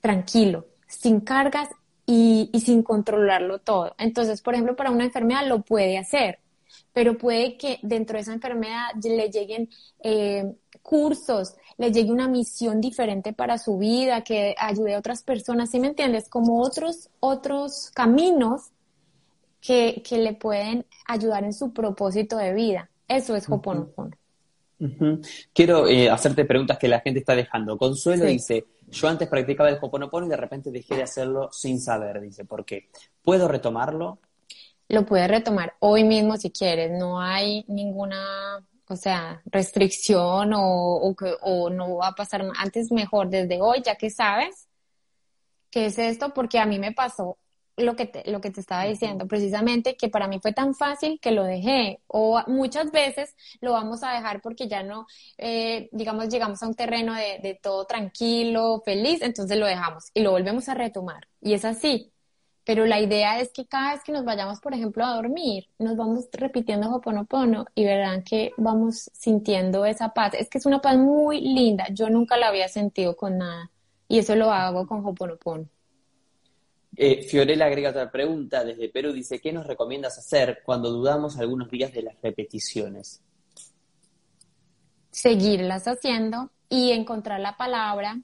tranquilo, 0.00 0.66
sin 0.86 1.20
cargas 1.20 1.68
y, 2.06 2.50
sin 2.64 2.82
controlarlo 2.82 3.58
todo. 3.58 3.94
Entonces, 3.98 4.42
por 4.42 4.54
ejemplo, 4.54 4.76
para 4.76 4.90
una 4.90 5.04
enfermedad 5.04 5.46
lo 5.46 5.62
puede 5.62 5.98
hacer, 5.98 6.38
pero 6.94 7.18
puede 7.18 7.58
que 7.58 7.80
dentro 7.82 8.16
de 8.16 8.22
esa 8.22 8.32
enfermedad 8.32 8.86
le 9.02 9.28
lleguen 9.28 9.68
eh, 10.02 10.54
cursos, 10.80 11.54
le 11.76 11.92
llegue 11.92 12.12
una 12.12 12.28
misión 12.28 12.80
diferente 12.80 13.32
para 13.32 13.58
su 13.58 13.76
vida, 13.76 14.22
que 14.22 14.54
ayude 14.56 14.94
a 14.94 15.00
otras 15.00 15.22
personas, 15.22 15.70
¿sí 15.70 15.80
me 15.80 15.88
entiendes? 15.88 16.28
Como 16.28 16.62
otros, 16.62 17.10
otros 17.18 17.90
caminos 17.92 18.70
que, 19.60 20.02
que 20.08 20.18
le 20.18 20.34
pueden 20.34 20.86
ayudar 21.06 21.42
en 21.42 21.52
su 21.52 21.72
propósito 21.72 22.36
de 22.36 22.54
vida. 22.54 22.88
Eso 23.08 23.34
es 23.34 23.48
Hoponopono. 23.50 24.12
Quiero 25.52 25.88
eh, 25.88 26.10
hacerte 26.10 26.44
preguntas 26.44 26.78
que 26.78 26.88
la 26.88 27.00
gente 27.00 27.20
está 27.20 27.34
dejando. 27.34 27.76
Consuelo 27.76 28.26
dice, 28.26 28.66
yo 28.88 29.08
antes 29.08 29.28
practicaba 29.28 29.68
el 29.68 29.78
Hoponopono 29.80 30.26
y 30.26 30.28
de 30.28 30.36
repente 30.36 30.70
dejé 30.70 30.94
de 30.94 31.02
hacerlo 31.02 31.50
sin 31.50 31.80
saber, 31.80 32.20
dice, 32.20 32.44
¿por 32.44 32.64
qué? 32.64 32.88
¿Puedo 33.22 33.48
retomarlo? 33.48 34.18
Lo 34.88 35.06
puedes 35.06 35.28
retomar 35.28 35.74
hoy 35.80 36.04
mismo 36.04 36.36
si 36.36 36.50
quieres, 36.50 36.90
no 36.90 37.20
hay 37.20 37.64
ninguna, 37.68 38.64
o 38.88 38.96
sea, 38.96 39.42
restricción 39.46 40.52
o, 40.54 41.14
o 41.42 41.70
no 41.70 41.96
va 41.96 42.08
a 42.08 42.14
pasar 42.14 42.44
antes 42.58 42.92
mejor 42.92 43.30
desde 43.30 43.60
hoy, 43.60 43.82
ya 43.84 43.96
que 43.96 44.10
sabes 44.10 44.68
qué 45.70 45.86
es 45.86 45.98
esto, 45.98 46.32
porque 46.34 46.58
a 46.58 46.66
mí 46.66 46.78
me 46.78 46.92
pasó 46.92 47.38
lo 47.76 47.96
que 47.96 48.06
te, 48.06 48.30
lo 48.30 48.40
que 48.40 48.50
te 48.50 48.60
estaba 48.60 48.84
diciendo, 48.84 49.26
precisamente 49.26 49.96
que 49.96 50.08
para 50.08 50.28
mí 50.28 50.38
fue 50.40 50.52
tan 50.52 50.74
fácil 50.74 51.18
que 51.20 51.32
lo 51.32 51.44
dejé. 51.44 52.00
O 52.06 52.40
muchas 52.46 52.90
veces 52.92 53.34
lo 53.60 53.72
vamos 53.72 54.02
a 54.02 54.12
dejar 54.12 54.40
porque 54.40 54.68
ya 54.68 54.82
no, 54.82 55.06
eh, 55.38 55.88
digamos, 55.92 56.28
llegamos 56.28 56.62
a 56.62 56.68
un 56.68 56.74
terreno 56.74 57.14
de, 57.14 57.40
de, 57.42 57.58
todo 57.60 57.84
tranquilo, 57.86 58.82
feliz, 58.84 59.22
entonces 59.22 59.58
lo 59.58 59.66
dejamos 59.66 60.10
y 60.14 60.22
lo 60.22 60.30
volvemos 60.30 60.68
a 60.68 60.74
retomar. 60.74 61.28
Y 61.40 61.54
es 61.54 61.64
así. 61.64 62.13
Pero 62.64 62.86
la 62.86 62.98
idea 62.98 63.40
es 63.40 63.50
que 63.52 63.66
cada 63.66 63.92
vez 63.92 64.02
que 64.02 64.12
nos 64.12 64.24
vayamos, 64.24 64.60
por 64.60 64.72
ejemplo, 64.72 65.04
a 65.04 65.14
dormir, 65.14 65.68
nos 65.78 65.96
vamos 65.96 66.28
repitiendo 66.32 66.90
Hoponopono 66.90 67.66
y 67.74 67.84
verán 67.84 68.22
que 68.22 68.52
vamos 68.56 69.10
sintiendo 69.12 69.84
esa 69.84 70.14
paz. 70.14 70.32
Es 70.34 70.48
que 70.48 70.58
es 70.58 70.66
una 70.66 70.80
paz 70.80 70.96
muy 70.96 71.40
linda. 71.42 71.86
Yo 71.92 72.08
nunca 72.08 72.38
la 72.38 72.48
había 72.48 72.68
sentido 72.68 73.16
con 73.16 73.38
nada. 73.38 73.70
Y 74.08 74.18
eso 74.18 74.34
lo 74.34 74.50
hago 74.50 74.86
con 74.86 75.04
Hoponopono. 75.04 75.68
Eh, 76.96 77.22
Fiorella 77.22 77.66
agrega 77.66 77.90
otra 77.90 78.10
pregunta 78.10 78.64
desde 78.64 78.88
Perú, 78.88 79.12
dice, 79.12 79.40
¿qué 79.40 79.52
nos 79.52 79.66
recomiendas 79.66 80.16
hacer 80.16 80.62
cuando 80.64 80.90
dudamos 80.90 81.36
algunos 81.38 81.68
días 81.70 81.92
de 81.92 82.02
las 82.02 82.14
repeticiones? 82.22 83.20
Seguirlas 85.10 85.88
haciendo 85.88 86.50
y 86.68 86.92
encontrar 86.92 87.40
la 87.40 87.56
palabra 87.56 88.20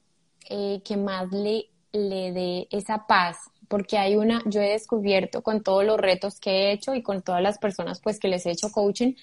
eh, 0.48 0.80
que 0.84 0.96
más 0.96 1.30
le, 1.32 1.70
le 1.92 2.32
dé 2.32 2.68
esa 2.70 3.06
paz, 3.06 3.38
porque 3.70 3.98
hay 3.98 4.16
una, 4.16 4.42
yo 4.46 4.60
he 4.60 4.70
descubierto 4.70 5.42
con 5.42 5.62
todos 5.62 5.84
los 5.84 5.96
retos 5.96 6.40
que 6.40 6.50
he 6.50 6.72
hecho 6.72 6.96
y 6.96 7.04
con 7.04 7.22
todas 7.22 7.40
las 7.40 7.56
personas 7.58 8.00
pues 8.00 8.18
que 8.18 8.26
les 8.26 8.44
he 8.44 8.50
hecho 8.50 8.72
coaching, 8.72 9.14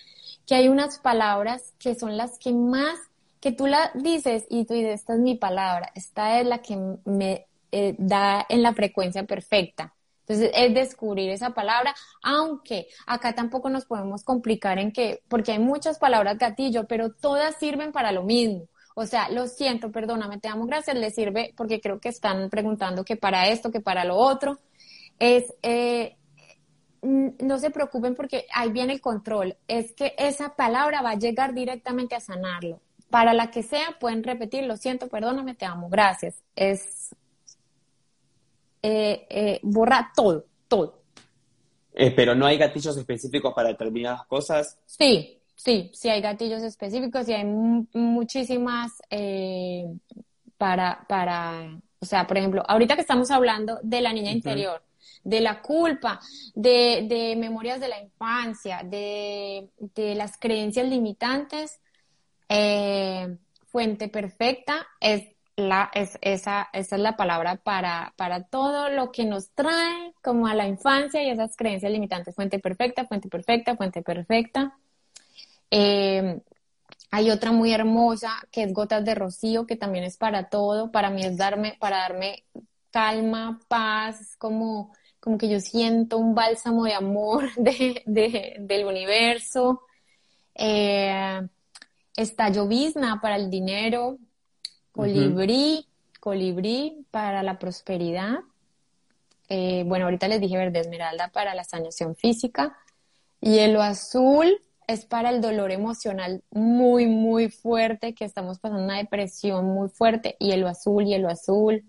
que 0.45 0.55
hay 0.55 0.69
unas 0.69 0.99
palabras 0.99 1.73
que 1.77 1.95
son 1.95 2.15
las 2.15 2.39
que 2.39 2.53
más, 2.53 2.97
que 3.41 3.51
tú 3.51 3.67
la 3.67 3.91
dices 3.93 4.45
y 4.49 4.63
tú 4.63 4.73
dices, 4.73 5.01
esta 5.01 5.15
es 5.15 5.19
mi 5.19 5.36
palabra, 5.36 5.91
esta 5.95 6.39
es 6.39 6.47
la 6.47 6.60
que 6.60 6.77
me 7.03 7.45
eh, 7.73 7.95
da 7.97 8.45
en 8.47 8.63
la 8.63 8.73
frecuencia 8.73 9.25
perfecta. 9.25 9.93
Entonces, 10.21 10.51
es 10.55 10.73
descubrir 10.73 11.29
esa 11.29 11.49
palabra, 11.49 11.93
aunque 12.23 12.88
acá 13.05 13.36
tampoco 13.36 13.69
nos 13.69 13.86
podemos 13.86 14.23
complicar 14.23 14.79
en 14.79 14.93
que, 14.93 15.23
porque 15.27 15.51
hay 15.51 15.60
muchas 15.60 15.99
palabras 15.99 16.38
gatillo, 16.38 16.88
pero 16.88 17.12
todas 17.12 17.57
sirven 17.57 17.91
para 17.91 18.13
lo 18.13 18.23
mismo. 18.23 18.69
O 18.99 19.05
sea, 19.05 19.29
lo 19.29 19.45
siento, 19.47 19.91
perdóname, 19.91 20.39
te 20.39 20.47
amo, 20.47 20.65
gracias, 20.65 20.97
le 20.97 21.12
sirve 21.12 21.53
porque 21.55 21.79
creo 21.79 21.99
que 21.99 22.10
están 22.10 22.49
preguntando 22.49 23.05
que 23.05 23.15
para 23.15 23.47
esto, 23.47 23.71
que 23.71 23.79
para 23.79 24.03
lo 24.03 24.15
otro. 24.15 24.57
Es, 25.19 25.53
eh, 25.62 26.17
no 27.03 27.60
se 27.60 27.69
preocupen 27.69 28.15
porque 28.15 28.47
ahí 28.51 28.71
viene 28.71 28.93
el 28.93 28.99
control. 28.99 29.55
Es 29.67 29.93
que 29.93 30.15
esa 30.17 30.55
palabra 30.55 31.03
va 31.03 31.12
a 31.12 31.19
llegar 31.19 31.53
directamente 31.53 32.15
a 32.15 32.19
sanarlo. 32.19 32.81
Para 33.12 33.36
la 33.36 33.51
que 33.51 33.62
sea, 33.62 33.95
pueden 33.99 34.23
repetir, 34.23 34.63
lo 34.63 34.77
siento, 34.77 35.10
perdóname, 35.10 35.53
te 35.53 35.65
amo, 35.65 35.89
gracias. 35.89 36.33
Es, 36.55 37.15
eh, 38.81 39.27
eh, 39.29 39.60
borra 39.62 40.12
todo, 40.15 40.43
todo. 40.67 41.03
pero 41.93 42.33
no 42.33 42.47
hay 42.47 42.57
gatillos 42.57 42.97
específicos 42.97 43.53
para 43.53 43.69
determinadas 43.69 44.25
cosas. 44.25 44.79
Sí, 44.88 45.37
Sí, 45.58 45.89
sí 45.93 46.08
hay 46.08 46.22
gatillos 46.22 46.62
específicos 46.62 47.28
y 47.28 47.34
hay 47.34 47.43
muchísimas 47.43 48.93
eh, 49.10 49.86
para, 50.58 51.04
para, 51.10 51.80
o 52.00 52.06
sea, 52.06 52.28
por 52.28 52.38
ejemplo, 52.38 52.63
ahorita 52.67 52.96
que 52.96 53.02
estamos 53.02 53.32
hablando 53.32 53.80
de 53.82 54.02
la 54.02 54.13
niña 54.13 54.32
interior, 54.32 54.84
de 55.24 55.41
la 55.41 55.62
culpa, 55.62 56.20
de, 56.54 57.08
de 57.10 57.36
memorias 57.36 57.80
de 57.80 57.88
la 57.88 58.00
infancia, 58.00 58.82
de, 58.86 59.67
de 59.80 60.13
las 60.15 60.38
creencias 60.38 60.88
limitantes, 60.88 61.82
eh, 62.50 63.36
fuente 63.65 64.10
perfecta 64.10 64.88
es 65.02 65.24
la, 65.56 65.89
es, 65.96 66.20
esa, 66.22 66.70
esa 66.72 66.96
es 66.96 67.02
la 67.02 67.17
palabra 67.17 67.56
para, 67.56 68.13
para 68.15 68.43
todo 68.43 68.89
lo 68.89 69.12
que 69.12 69.26
nos 69.26 69.50
trae 69.56 70.13
como 70.22 70.46
a 70.46 70.54
la 70.54 70.67
infancia 70.67 71.24
y 71.24 71.32
esas 71.32 71.58
creencias 71.58 71.91
limitantes. 71.91 72.36
Fuente 72.36 72.60
perfecta, 72.60 73.08
fuente 73.08 73.28
perfecta, 73.28 73.76
fuente 73.76 74.04
perfecta. 74.04 74.78
Eh, 75.71 76.41
hay 77.12 77.32
otra 77.32 77.51
muy 77.51 77.73
hermosa 77.73 78.34
que 78.51 78.63
es 78.63 78.73
Gotas 78.73 79.03
de 79.06 79.15
Rocío, 79.15 79.65
que 79.65 79.75
también 79.75 80.03
es 80.03 80.17
para 80.17 80.49
todo. 80.49 80.91
Para 80.91 81.10
mí 81.10 81.23
es 81.23 81.38
darme, 81.38 81.77
para 81.80 81.97
darme 81.97 82.43
calma, 82.91 83.60
paz, 83.67 84.36
como, 84.38 84.93
como 85.19 85.38
que 85.38 85.49
yo 85.49 85.60
siento 85.60 86.17
un 86.17 86.36
bálsamo 86.36 86.84
de 86.84 86.93
amor 86.93 87.49
de, 87.56 88.56
del 88.60 88.86
universo. 88.86 89.82
Eh, 90.56 91.41
está 92.15 92.49
llovizna 92.49 93.21
para 93.21 93.36
el 93.36 93.49
dinero, 93.49 94.17
colibrí, 94.91 95.88
colibrí 96.19 97.06
para 97.12 97.43
la 97.43 97.58
prosperidad. 97.58 98.39
Eh, 99.49 99.84
bueno, 99.86 100.06
ahorita 100.06 100.27
les 100.27 100.41
dije 100.41 100.58
verde 100.58 100.80
esmeralda 100.80 101.30
para 101.30 101.56
la 101.56 101.63
sanación 101.63 102.15
física. 102.15 102.77
Hielo 103.39 103.82
azul 103.82 104.60
es 104.88 105.06
para 105.06 105.30
el 105.30 105.41
dolor 105.41 105.71
emocional 105.71 106.43
muy, 106.50 107.06
muy 107.06 107.50
fuerte, 107.50 108.13
que 108.13 108.26
estamos 108.26 108.60
pasando 108.60 108.84
una 108.84 108.97
depresión 108.97 109.65
muy 109.65 109.89
fuerte, 109.89 110.38
hielo 110.39 110.67
azul, 110.67 111.06
hielo 111.06 111.30
azul. 111.30 111.84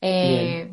Eh, 0.00 0.70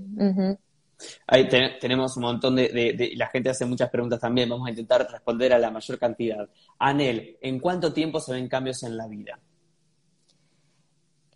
Ahí 1.25 1.47
tenemos 1.47 2.15
un 2.17 2.23
montón 2.23 2.56
de, 2.56 3.12
La 3.15 3.27
gente 3.27 3.49
hace 3.49 3.65
muchas 3.65 3.89
preguntas 3.89 4.19
también, 4.19 4.49
vamos 4.49 4.67
a 4.67 4.69
intentar 4.69 5.08
responder 5.10 5.51
a 5.54 5.60
la 5.60 5.71
mayor 5.71 5.97
cantidad. 5.97 6.47
Anel, 6.77 7.38
¿en 7.41 7.60
cuánto 7.60 7.91
tiempo 7.91 8.19
se 8.19 8.34
ven 8.34 8.47
cambios 8.47 8.84
en 8.84 8.97
la 8.97 9.08
vida? 9.08 9.39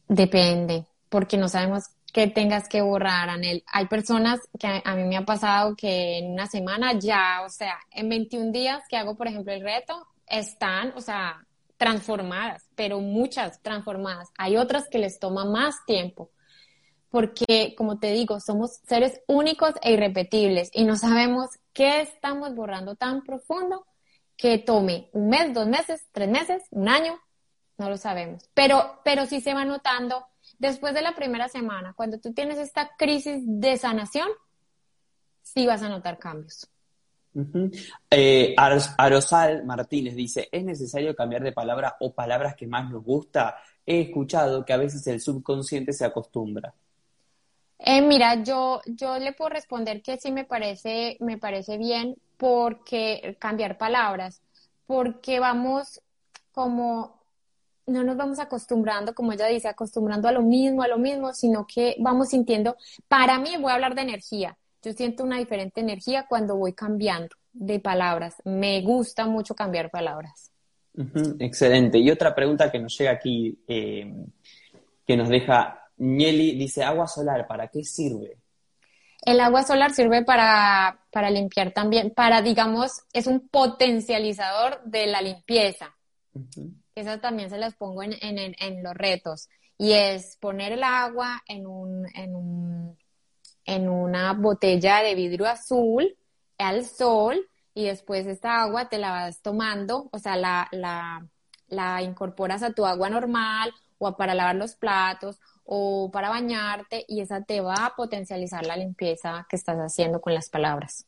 Depende, 0.08 0.86
porque 1.10 1.38
no 1.38 1.48
sabemos 1.48 1.86
que 2.16 2.28
tengas 2.28 2.70
que 2.70 2.82
borrar, 2.82 3.28
Anel. 3.28 3.66
Hay 3.68 3.88
personas 3.88 4.40
que 4.58 4.82
a, 4.86 4.96
mí 4.96 5.04
me 5.04 5.18
ha 5.18 5.26
pasado 5.26 5.76
que 5.76 6.20
en 6.20 6.32
una 6.32 6.48
semana 6.48 6.94
ya, 6.98 7.42
o 7.46 7.50
sea, 7.50 7.78
en 7.92 8.08
21 8.08 8.54
días 8.54 8.84
que 8.88 8.96
hago, 8.96 9.18
por 9.18 9.28
ejemplo, 9.28 9.52
el 9.52 9.60
reto, 9.60 10.08
están, 10.26 10.94
o 10.96 11.02
sea, 11.02 11.46
transformadas, 11.76 12.70
pero 12.74 13.02
muchas 13.02 13.62
transformadas. 13.62 14.30
Hay 14.38 14.56
otras 14.56 14.88
que 14.90 14.98
les 14.98 15.20
toma 15.20 15.44
más 15.44 15.76
tiempo, 15.86 16.32
porque, 17.10 17.76
como 17.78 18.00
te 18.00 18.14
digo, 18.14 18.40
somos 18.40 18.80
seres 18.88 19.20
únicos 19.28 19.74
e 19.82 19.92
irrepetibles 19.92 20.70
y 20.72 20.86
no 20.86 20.96
sabemos 20.96 21.50
qué 21.74 22.00
estamos 22.00 22.56
borrando 22.56 22.96
tan 22.96 23.24
profundo 23.24 23.86
que 24.38 24.58
tome 24.58 25.10
un 25.12 25.28
mes, 25.28 25.54
dos 25.54 25.68
meses, 25.68 26.08
tres 26.14 26.30
meses, 26.30 26.64
un 26.72 26.88
año, 26.88 27.20
no 27.78 27.90
lo 27.90 27.98
sabemos. 27.98 28.50
Pero, 28.54 29.02
pero 29.04 29.26
sí 29.26 29.42
se 29.42 29.54
va 29.54 29.66
notando 29.66 30.26
Después 30.58 30.94
de 30.94 31.02
la 31.02 31.16
primera 31.16 31.50
semana, 31.50 31.94
cuando 31.94 32.20
tú 32.20 32.34
tienes 32.34 32.58
esta 32.58 32.92
crisis 32.98 33.42
de 33.46 33.78
sanación, 33.78 34.30
sí 35.42 35.66
vas 35.66 35.82
a 35.82 35.90
notar 35.90 36.18
cambios. 36.18 36.70
Eh, 38.10 38.56
Arosal 38.58 39.66
Martínez 39.66 40.16
dice, 40.16 40.48
¿es 40.52 40.64
necesario 40.64 41.16
cambiar 41.16 41.44
de 41.44 41.52
palabra 41.52 41.98
o 42.00 42.14
palabras 42.14 42.56
que 42.56 42.66
más 42.66 42.90
nos 42.90 43.04
gusta? 43.04 43.58
He 43.86 44.02
escuchado 44.02 44.64
que 44.64 44.72
a 44.72 44.78
veces 44.78 45.06
el 45.08 45.20
subconsciente 45.20 45.92
se 45.92 46.06
acostumbra. 46.06 46.74
Eh, 47.78 48.02
mira, 48.02 48.42
yo, 48.42 48.82
yo 48.86 49.18
le 49.20 49.34
puedo 49.34 49.50
responder 49.50 50.02
que 50.02 50.18
sí 50.18 50.32
me 50.32 50.46
parece, 50.46 51.18
me 51.20 51.38
parece 51.38 51.78
bien 51.78 52.16
porque 52.38 53.36
cambiar 53.38 53.78
palabras, 53.78 54.42
porque 54.88 55.40
vamos 55.42 56.02
como 56.54 57.22
no 57.88 58.04
nos 58.04 58.18
vamos 58.18 58.40
acostumbrando, 58.40 59.14
como 59.14 59.32
ella 59.34 59.48
dice, 59.48 59.68
acostumbrando 59.68 60.28
a 60.28 60.32
lo 60.32 60.42
mismo, 60.42 60.82
a 60.82 60.88
lo 60.88 60.98
mismo, 60.98 61.34
sino 61.34 61.66
que 61.68 61.96
vamos 62.00 62.30
sintiendo, 62.30 62.78
para 63.08 63.40
mí 63.40 63.52
voy 63.60 63.72
a 63.72 63.76
hablar 63.76 63.96
de 63.96 64.02
energía, 64.02 64.58
yo 64.82 64.94
siento 64.94 65.24
una 65.24 65.38
diferente 65.38 65.82
energía 65.82 66.26
cuando 66.28 66.56
voy 66.56 66.74
cambiando 66.74 67.36
de 67.54 67.80
palabras, 67.80 68.36
me 68.44 68.82
gusta 68.82 69.26
mucho 69.26 69.56
cambiar 69.56 69.90
palabras. 69.90 70.52
excelente. 71.40 71.98
Y 71.98 72.12
otra 72.12 72.36
pregunta 72.36 72.72
que 72.72 72.80
nos 72.80 72.98
llega 72.98 73.12
aquí, 73.12 73.58
eh, 73.68 74.14
que 75.06 75.18
nos 75.18 75.30
deja 75.30 75.90
Nieli, 75.98 76.58
dice, 76.58 76.84
agua 76.84 77.08
solar, 77.08 77.48
¿para 77.48 77.68
qué 77.68 77.84
sirve? 77.84 78.38
El 79.22 79.40
agua 79.40 79.64
solar 79.64 79.92
sirve 79.92 80.24
para, 80.24 81.00
para 81.12 81.32
limpiar 81.32 81.72
también, 81.72 82.12
para, 82.12 82.42
digamos, 82.42 83.02
es 83.12 83.26
un 83.26 83.48
potencializador 83.48 84.84
de 84.84 85.08
la 85.08 85.22
limpieza 85.22 85.96
esas 86.96 87.22
también 87.22 87.50
se 87.50 87.58
las 87.58 87.76
pongo 87.76 88.04
en, 88.04 88.14
en, 88.22 88.56
en, 88.58 88.84
los 88.84 88.94
retos, 88.94 89.50
y 89.78 89.92
es 89.94 90.38
poner 90.38 90.72
el 90.72 90.84
agua 90.84 91.44
en, 91.48 91.68
un, 91.68 92.08
en, 92.16 92.36
un, 92.36 92.98
en 93.66 93.90
una 93.90 94.34
botella 94.34 95.02
de 95.02 95.16
vidrio 95.16 95.46
azul 95.48 96.18
al 96.58 96.86
sol 96.86 97.50
y 97.74 97.86
después 97.86 98.26
esta 98.26 98.62
agua 98.62 98.88
te 98.88 98.98
la 98.98 99.12
vas 99.12 99.42
tomando, 99.42 100.10
o 100.12 100.20
sea, 100.20 100.38
la, 100.38 100.70
la, 100.72 101.28
la 101.68 102.02
incorporas 102.02 102.64
a 102.64 102.72
tu 102.72 102.86
agua 102.86 103.10
normal 103.10 103.74
o 103.98 104.16
para 104.16 104.34
lavar 104.34 104.56
los 104.56 104.76
platos 104.76 105.40
o 105.66 106.10
para 106.12 106.30
bañarte 106.30 107.06
y 107.08 107.22
esa 107.22 107.44
te 107.44 107.60
va 107.60 107.86
a 107.86 107.96
potencializar 107.96 108.66
la 108.66 108.78
limpieza 108.78 109.46
que 109.50 109.58
estás 109.58 109.78
haciendo 109.78 110.22
con 110.22 110.34
las 110.34 110.50
palabras. 110.50 111.06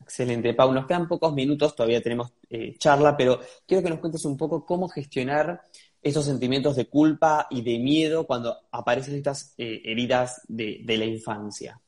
Excelente, 0.00 0.54
Pau. 0.54 0.72
Nos 0.72 0.86
quedan 0.86 1.06
pocos 1.06 1.32
minutos, 1.32 1.76
todavía 1.76 2.02
tenemos 2.02 2.32
eh, 2.48 2.74
charla, 2.78 3.16
pero 3.16 3.40
quiero 3.66 3.82
que 3.82 3.90
nos 3.90 4.00
cuentes 4.00 4.24
un 4.24 4.36
poco 4.36 4.64
cómo 4.64 4.88
gestionar 4.88 5.62
esos 6.02 6.24
sentimientos 6.24 6.76
de 6.76 6.86
culpa 6.86 7.46
y 7.50 7.62
de 7.62 7.78
miedo 7.78 8.26
cuando 8.26 8.56
aparecen 8.72 9.16
estas 9.16 9.54
eh, 9.58 9.82
heridas 9.84 10.40
de, 10.48 10.82
la 10.86 11.04
infancia. 11.04 11.80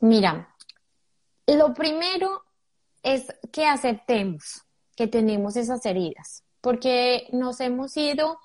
Mira, 0.00 0.54
lo 1.46 1.72
primero 1.72 2.42
es 3.02 3.26
que 3.52 3.66
aceptemos 3.66 4.62
que 4.96 5.06
tenemos 5.06 5.56
esas 5.56 5.86
heridas, 5.86 6.44
porque 6.60 7.28
nos 7.32 7.60
hemos 7.60 7.96
ido 7.96 8.38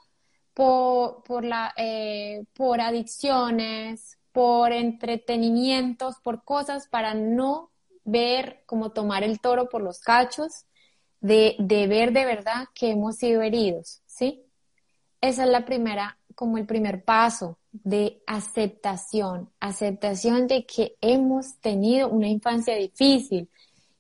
por, 0.54 1.43
la, 1.43 1.73
eh, 1.76 2.45
por 2.54 2.80
adicciones, 2.80 4.19
por 4.32 4.71
entretenimientos, 4.71 6.17
por 6.23 6.43
cosas 6.43 6.88
para 6.88 7.15
no 7.15 7.71
ver, 8.08 8.63
como 8.65 8.91
tomar 8.91 9.24
el 9.24 9.39
toro 9.39 9.70
por 9.70 9.84
los 9.84 10.00
cachos, 10.00 10.65
de, 11.20 11.56
de 11.60 11.88
ver 11.88 12.13
de 12.13 12.26
verdad 12.26 12.67
que 12.74 12.91
hemos 12.91 13.17
sido 13.17 13.41
heridos, 13.41 14.02
¿sí? 14.06 14.43
Esa 15.22 15.43
es 15.43 15.50
la 15.50 15.65
primera, 15.65 16.17
como 16.36 16.58
el 16.58 16.65
primer 16.65 17.04
paso, 17.04 17.60
de 17.72 18.24
aceptación, 18.26 19.52
aceptación 19.60 20.48
de 20.48 20.65
que 20.65 20.96
hemos 21.02 21.60
tenido 21.60 22.10
una 22.10 22.28
infancia 22.28 22.76
difícil, 22.76 23.50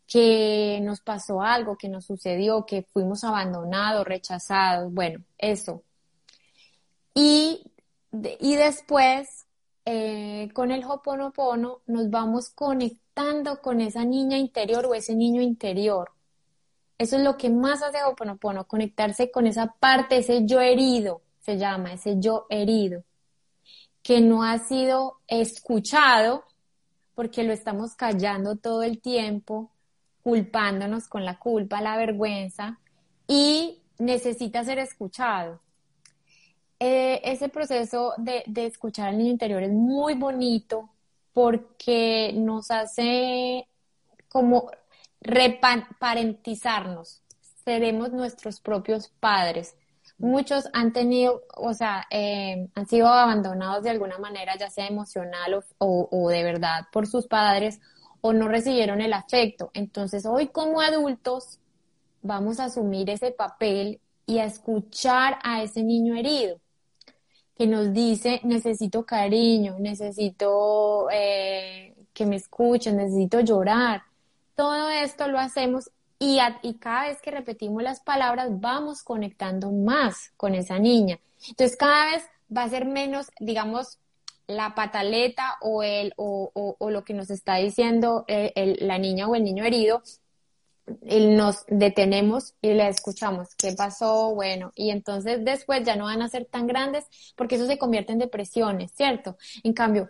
que 0.07 0.79
nos 0.83 1.01
pasó 1.01 1.41
algo, 1.41 1.77
que 1.77 1.89
nos 1.89 2.05
sucedió, 2.05 2.65
que 2.65 2.83
fuimos 2.83 3.23
abandonados, 3.23 4.07
rechazados, 4.07 4.93
bueno, 4.93 5.23
eso. 5.37 5.83
Y, 7.13 7.61
y 8.39 8.55
después, 8.55 9.46
eh, 9.89 10.49
con 10.51 10.71
el 10.71 10.83
Hoponopono, 10.83 11.79
nos 11.85 12.09
vamos 12.09 12.49
conectando 12.49 13.61
con 13.61 13.79
esa 13.79 14.03
niña 14.03 14.37
interior 14.37 14.85
o 14.85 14.93
ese 14.93 15.15
niño 15.15 15.41
interior. 15.41 16.11
Eso 16.97 17.15
es 17.15 17.23
lo 17.23 17.37
que 17.37 17.49
más 17.49 17.81
hace 17.81 18.03
Hoponopono, 18.03 18.67
conectarse 18.67 19.31
con 19.31 19.47
esa 19.47 19.67
parte, 19.79 20.17
ese 20.17 20.45
yo 20.45 20.59
herido, 20.59 21.21
se 21.39 21.57
llama, 21.57 21.93
ese 21.93 22.19
yo 22.19 22.47
herido, 22.49 23.05
que 24.03 24.19
no 24.19 24.43
ha 24.43 24.59
sido 24.59 25.21
escuchado 25.25 26.43
porque 27.15 27.43
lo 27.43 27.53
estamos 27.53 27.95
callando 27.95 28.57
todo 28.57 28.83
el 28.83 28.99
tiempo, 28.99 29.71
culpándonos 30.21 31.07
con 31.07 31.23
la 31.23 31.39
culpa, 31.39 31.79
la 31.79 31.95
vergüenza 31.95 32.77
y 33.25 33.79
necesita 33.99 34.65
ser 34.65 34.79
escuchado. 34.79 35.61
Eh, 36.79 37.21
ese 37.23 37.49
proceso 37.49 38.13
de, 38.17 38.43
escuchar 38.55 39.09
al 39.09 39.17
niño 39.17 39.31
interior 39.31 39.63
es 39.63 39.71
muy 39.71 40.13
bonito 40.13 40.89
porque 41.33 42.33
nos 42.35 42.69
hace 42.71 43.67
como 44.29 44.69
reparentizarnos, 45.21 47.23
seremos 47.65 48.11
nuestros 48.11 48.59
propios 48.61 49.09
padres. 49.19 49.75
Muchos 50.19 50.69
han 50.73 50.93
tenido, 50.93 51.43
o 51.55 51.73
sea, 51.73 52.05
eh, 52.11 52.69
han 52.75 52.87
sido 52.87 53.07
abandonados 53.07 53.83
de 53.83 53.91
alguna 53.91 54.17
manera, 54.19 54.55
ya 54.57 54.69
sea 54.69 54.87
emocional 54.87 55.63
o 55.79 56.29
de 56.29 56.43
verdad 56.43 56.87
por 56.91 57.07
sus 57.07 57.27
padres 57.27 57.79
o 58.21 58.33
no 58.33 58.47
recibieron 58.47 59.01
el 59.01 59.13
afecto. 59.13 59.71
Entonces, 59.73 60.25
hoy 60.25 60.47
como 60.49 60.81
adultos 60.81 61.59
vamos 62.21 62.59
a 62.59 62.65
asumir 62.65 63.09
ese 63.09 63.31
papel 63.31 64.01
y 64.25 64.39
a 64.39 64.45
escuchar 64.45 65.39
a 65.43 65.63
ese 65.63 65.83
niño 65.83 66.15
herido 66.15 66.59
que 67.57 67.65
nos 67.65 67.91
dice, 67.91 68.39
necesito 68.43 69.05
cariño, 69.05 69.77
necesito 69.79 71.07
eh, 71.11 71.95
que 72.13 72.25
me 72.25 72.35
escuchen, 72.35 72.97
necesito 72.97 73.39
llorar. 73.39 74.03
Todo 74.55 74.89
esto 74.89 75.27
lo 75.27 75.39
hacemos 75.39 75.89
y, 76.19 76.39
y 76.61 76.75
cada 76.75 77.07
vez 77.07 77.21
que 77.21 77.31
repetimos 77.31 77.81
las 77.81 77.99
palabras 78.01 78.49
vamos 78.51 79.03
conectando 79.03 79.71
más 79.71 80.31
con 80.37 80.53
esa 80.53 80.77
niña. 80.77 81.19
Entonces 81.49 81.77
cada 81.77 82.11
vez 82.11 82.23
va 82.55 82.63
a 82.63 82.69
ser 82.69 82.85
menos, 82.85 83.31
digamos, 83.39 83.99
la 84.45 84.75
pataleta 84.75 85.57
o, 85.61 85.83
el, 85.83 86.13
o, 86.15 86.51
o, 86.79 86.89
lo 86.89 87.03
que 87.03 87.13
nos 87.13 87.29
está 87.29 87.55
diciendo 87.55 88.23
eh, 88.27 88.77
la 88.79 88.97
niña 88.97 89.27
o 89.27 89.35
el 89.35 89.43
niño 89.43 89.65
herido, 89.65 90.03
nos 91.01 91.65
detenemos 91.67 92.55
y 92.61 92.73
le 92.73 92.87
escuchamos 92.87 93.55
qué 93.55 93.73
pasó, 93.73 94.33
bueno, 94.33 94.71
y 94.75 94.89
entonces 94.89 95.43
después 95.43 95.83
ya 95.83 95.95
no 95.95 96.05
van 96.05 96.21
a 96.21 96.29
ser 96.29 96.45
tan 96.45 96.67
grandes 96.67 97.05
porque 97.35 97.55
eso 97.55 97.67
se 97.67 97.77
convierte 97.77 98.13
en 98.13 98.19
depresiones, 98.19 98.91
¿cierto? 98.93 99.37
En 99.63 99.73
cambio, 99.73 100.09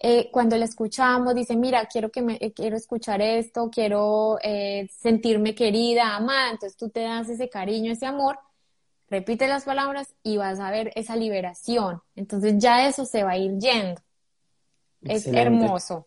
eh, 0.00 0.30
cuando 0.30 0.56
le 0.56 0.64
escuchamos, 0.64 1.34
dice, 1.34 1.56
mira, 1.56 1.86
quiero 1.86 2.10
que 2.10 2.22
me, 2.22 2.38
eh, 2.40 2.52
quiero 2.52 2.76
escuchar 2.76 3.22
esto, 3.22 3.70
quiero 3.70 4.38
sentirme 4.90 5.54
querida, 5.54 6.16
amada, 6.16 6.50
entonces 6.50 6.76
tú 6.76 6.90
te 6.90 7.00
das 7.00 7.28
ese 7.28 7.48
cariño, 7.48 7.92
ese 7.92 8.06
amor, 8.06 8.38
repite 9.08 9.48
las 9.48 9.64
palabras 9.64 10.14
y 10.22 10.36
vas 10.36 10.60
a 10.60 10.70
ver 10.70 10.92
esa 10.96 11.16
liberación. 11.16 12.02
Entonces 12.16 12.54
ya 12.58 12.86
eso 12.86 13.04
se 13.04 13.22
va 13.22 13.32
a 13.32 13.38
ir 13.38 13.58
yendo. 13.58 14.00
Es 15.02 15.26
hermoso. 15.26 16.06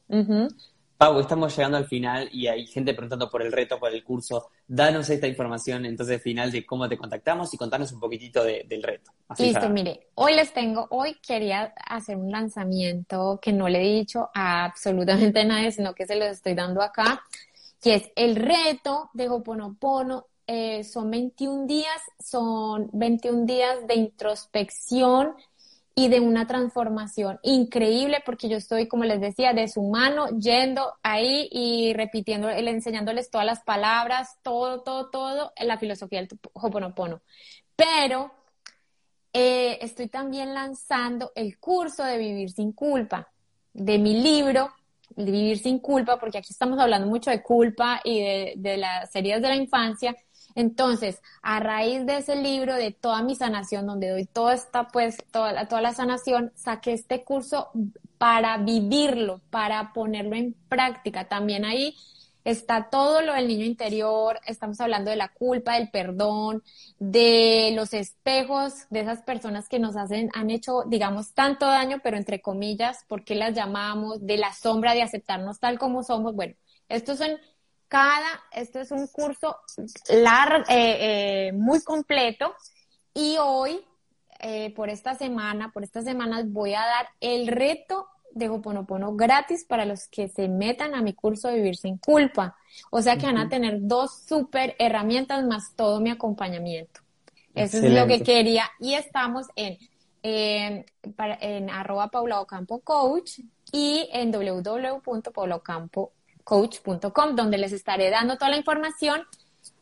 Pau, 0.97 1.19
estamos 1.19 1.55
llegando 1.55 1.77
al 1.77 1.85
final 1.85 2.27
y 2.31 2.47
hay 2.47 2.65
gente 2.65 2.95
preguntando 2.95 3.29
por 3.29 3.43
el 3.43 3.51
reto, 3.51 3.79
por 3.79 3.93
el 3.93 4.03
curso. 4.03 4.49
Danos 4.67 5.07
esta 5.11 5.27
información 5.27 5.85
entonces 5.85 6.19
final 6.19 6.51
de 6.51 6.65
cómo 6.65 6.89
te 6.89 6.97
contactamos 6.97 7.53
y 7.53 7.57
contanos 7.57 7.91
un 7.91 7.99
poquitito 7.99 8.43
del 8.43 8.81
reto. 8.81 9.11
Listo, 9.37 9.69
mire, 9.69 10.07
hoy 10.15 10.33
les 10.33 10.51
tengo, 10.53 10.87
hoy 10.89 11.15
quería 11.21 11.71
hacer 11.85 12.15
un 12.15 12.31
lanzamiento 12.31 13.39
que 13.39 13.53
no 13.53 13.69
le 13.69 13.81
he 13.81 13.99
dicho 13.99 14.31
a 14.33 14.65
absolutamente 14.65 15.45
nadie, 15.45 15.71
sino 15.71 15.93
que 15.93 16.07
se 16.07 16.15
lo 16.15 16.25
estoy 16.25 16.55
dando 16.55 16.81
acá, 16.81 17.21
que 17.79 17.93
es 17.93 18.09
el 18.15 18.35
reto 18.35 19.11
de 19.13 19.29
Hoponopono 19.29 20.25
eh, 20.47 20.83
son 20.83 21.11
21 21.11 21.67
días, 21.67 22.01
son 22.19 22.89
21 22.93 23.45
días 23.45 23.85
de 23.85 23.95
introspección 23.95 25.35
y 25.99 26.09
de 26.09 26.19
una 26.19 26.45
transformación 26.45 27.39
increíble 27.41 28.21
porque 28.23 28.47
yo 28.47 28.57
estoy, 28.57 28.87
como 28.87 29.03
les 29.03 29.19
decía, 29.19 29.53
de 29.53 29.67
su 29.67 29.81
mano, 29.81 30.27
yendo 30.37 30.93
ahí 31.01 31.49
y 31.51 31.91
repitiendo, 31.93 32.51
enseñándoles 32.51 33.31
todas 33.31 33.47
las 33.47 33.63
palabras, 33.63 34.37
todo, 34.43 34.83
todo, 34.83 35.09
todo 35.09 35.53
en 35.55 35.67
la 35.67 35.79
filosofía 35.79 36.19
del 36.19 36.29
Hoponopono. 36.53 37.23
Pero 37.75 38.31
eh, 39.33 39.79
estoy 39.81 40.07
también 40.07 40.53
lanzando 40.53 41.31
el 41.33 41.57
curso 41.57 42.03
de 42.03 42.19
Vivir 42.19 42.51
sin 42.51 42.73
culpa, 42.73 43.31
de 43.73 43.97
mi 43.97 44.21
libro, 44.21 44.71
Vivir 45.15 45.57
sin 45.57 45.79
culpa, 45.79 46.19
porque 46.19 46.37
aquí 46.37 46.53
estamos 46.53 46.77
hablando 46.77 47.07
mucho 47.07 47.31
de 47.31 47.41
culpa 47.41 48.01
y 48.03 48.21
de, 48.21 48.53
de 48.57 48.77
las 48.77 49.15
heridas 49.15 49.41
de 49.41 49.47
la 49.47 49.55
infancia, 49.55 50.15
entonces, 50.57 51.21
a 51.43 51.59
raíz 51.59 52.07
de 52.07 52.17
ese 52.17 52.35
libro, 52.35 52.73
de 52.73 52.91
toda 52.91 53.21
mi 53.21 53.35
sanación, 53.35 53.85
donde 53.85 54.09
doy 54.09 54.25
toda 54.25 54.55
esta, 54.55 54.87
pues, 54.87 55.17
toda 55.31 55.53
la, 55.53 55.67
toda 55.67 55.81
la 55.81 55.93
sanación, 55.93 56.51
saqué 56.55 56.93
este 56.93 57.23
curso 57.23 57.69
para 58.17 58.57
vivirlo, 58.57 59.39
para 59.51 59.93
ponerlo 59.93 60.35
en 60.35 60.55
práctica. 60.67 61.27
También 61.29 61.63
ahí 61.63 61.95
está 62.43 62.89
todo 62.89 63.21
lo 63.21 63.33
del 63.33 63.47
niño 63.47 63.65
interior, 63.65 64.39
estamos 64.47 64.81
hablando 64.81 65.11
de 65.11 65.17
la 65.17 65.27
culpa, 65.31 65.75
del 65.75 65.91
perdón, 65.91 66.63
de 66.97 67.73
los 67.75 67.93
espejos, 67.93 68.87
de 68.89 69.01
esas 69.01 69.21
personas 69.21 69.69
que 69.69 69.77
nos 69.77 69.95
hacen, 69.95 70.31
han 70.33 70.49
hecho, 70.49 70.85
digamos, 70.87 71.35
tanto 71.35 71.67
daño, 71.67 71.99
pero 72.03 72.17
entre 72.17 72.41
comillas, 72.41 73.05
¿por 73.07 73.23
qué 73.23 73.35
las 73.35 73.53
llamamos? 73.53 74.25
De 74.25 74.37
la 74.37 74.53
sombra 74.53 74.95
de 74.95 75.03
aceptarnos 75.03 75.59
tal 75.59 75.77
como 75.77 76.01
somos. 76.01 76.33
Bueno, 76.33 76.55
estos 76.89 77.19
son 77.19 77.37
cada, 77.87 78.43
esto 78.51 78.79
es 78.79 78.91
un 78.91 79.07
curso 79.07 79.57
largo, 80.09 80.65
eh, 80.69 81.47
eh, 81.49 81.51
muy 81.53 81.81
completo 81.81 82.53
y 83.13 83.37
hoy, 83.39 83.83
eh, 84.39 84.73
por 84.75 84.89
esta 84.89 85.15
semana, 85.15 85.71
por 85.71 85.83
estas 85.83 86.03
semanas 86.03 86.51
voy 86.51 86.73
a 86.73 86.81
dar 86.81 87.07
el 87.19 87.47
reto 87.47 88.07
de 88.31 88.49
Hoponopono 88.49 89.15
gratis 89.15 89.65
para 89.65 89.85
los 89.85 90.07
que 90.07 90.27
se 90.27 90.47
metan 90.47 90.93
a 90.93 91.01
mi 91.01 91.13
curso 91.13 91.47
de 91.47 91.55
Vivir 91.55 91.77
sin 91.77 91.97
Culpa. 91.97 92.55
O 92.91 93.01
sea 93.01 93.17
que 93.17 93.25
van 93.25 93.39
a 93.39 93.49
tener 93.49 93.79
dos 93.81 94.23
super 94.27 94.75
herramientas 94.77 95.43
más 95.45 95.73
todo 95.75 95.99
mi 95.99 96.11
acompañamiento. 96.11 97.01
Eso 97.55 97.77
es 97.77 97.91
lo 97.91 98.05
que 98.05 98.21
quería. 98.21 98.69
Y 98.79 98.93
estamos 98.93 99.47
en, 99.55 99.79
en, 100.21 100.85
en 101.41 101.69
arroba 101.71 102.09
Paula 102.09 102.39
Ocampo 102.41 102.81
Coach 102.81 103.39
y 103.71 104.07
en 104.13 104.31
www.paulaocampo.com 104.31 106.16
coach.com, 106.47 107.35
donde 107.35 107.57
les 107.57 107.73
estaré 107.73 108.09
dando 108.09 108.37
toda 108.37 108.51
la 108.51 108.57
información 108.57 109.23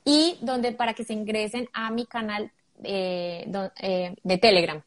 y 0.04 0.39
donde 0.41 0.71
para 0.71 0.95
que 0.95 1.04
se 1.04 1.13
ingresen 1.13 1.69
a 1.73 1.91
mi 1.91 2.08
canal 2.08 2.51
eh, 2.84 3.47
eh, 3.80 4.15
de 4.23 4.38
Telegram. 4.39 4.82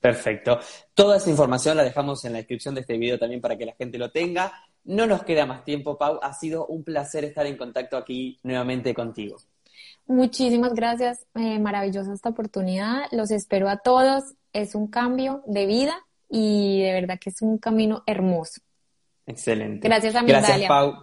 Perfecto. 0.00 0.60
Toda 0.94 1.16
esa 1.16 1.28
información 1.28 1.76
la 1.76 1.82
dejamos 1.82 2.24
en 2.24 2.32
la 2.32 2.38
descripción 2.38 2.76
de 2.76 2.82
este 2.82 2.96
video 2.96 3.18
también 3.18 3.40
para 3.40 3.58
que 3.58 3.66
la 3.66 3.74
gente 3.74 3.98
lo 3.98 4.12
tenga. 4.12 4.52
No 4.84 5.04
nos 5.08 5.24
queda 5.24 5.46
más 5.46 5.64
tiempo, 5.64 5.98
Pau. 5.98 6.20
Ha 6.22 6.32
sido 6.32 6.66
un 6.66 6.84
placer 6.84 7.24
estar 7.24 7.44
en 7.44 7.56
contacto 7.56 7.96
aquí 7.96 8.38
nuevamente 8.44 8.94
contigo. 8.94 9.36
Muchísimas 10.06 10.74
gracias. 10.74 11.26
Eh, 11.34 11.58
maravillosa 11.58 12.12
esta 12.12 12.28
oportunidad. 12.28 13.06
Los 13.10 13.32
espero 13.32 13.68
a 13.68 13.78
todos. 13.78 14.22
Es 14.52 14.76
un 14.76 14.86
cambio 14.86 15.42
de 15.46 15.66
vida 15.66 16.06
y 16.28 16.82
de 16.82 16.92
verdad 16.92 17.18
que 17.20 17.30
es 17.30 17.42
un 17.42 17.58
camino 17.58 18.04
hermoso. 18.06 18.60
Excelente. 19.26 19.88
Gracias 19.88 20.14
a 20.14 20.22
Gracias, 20.22 20.68
Pau. 20.68 20.94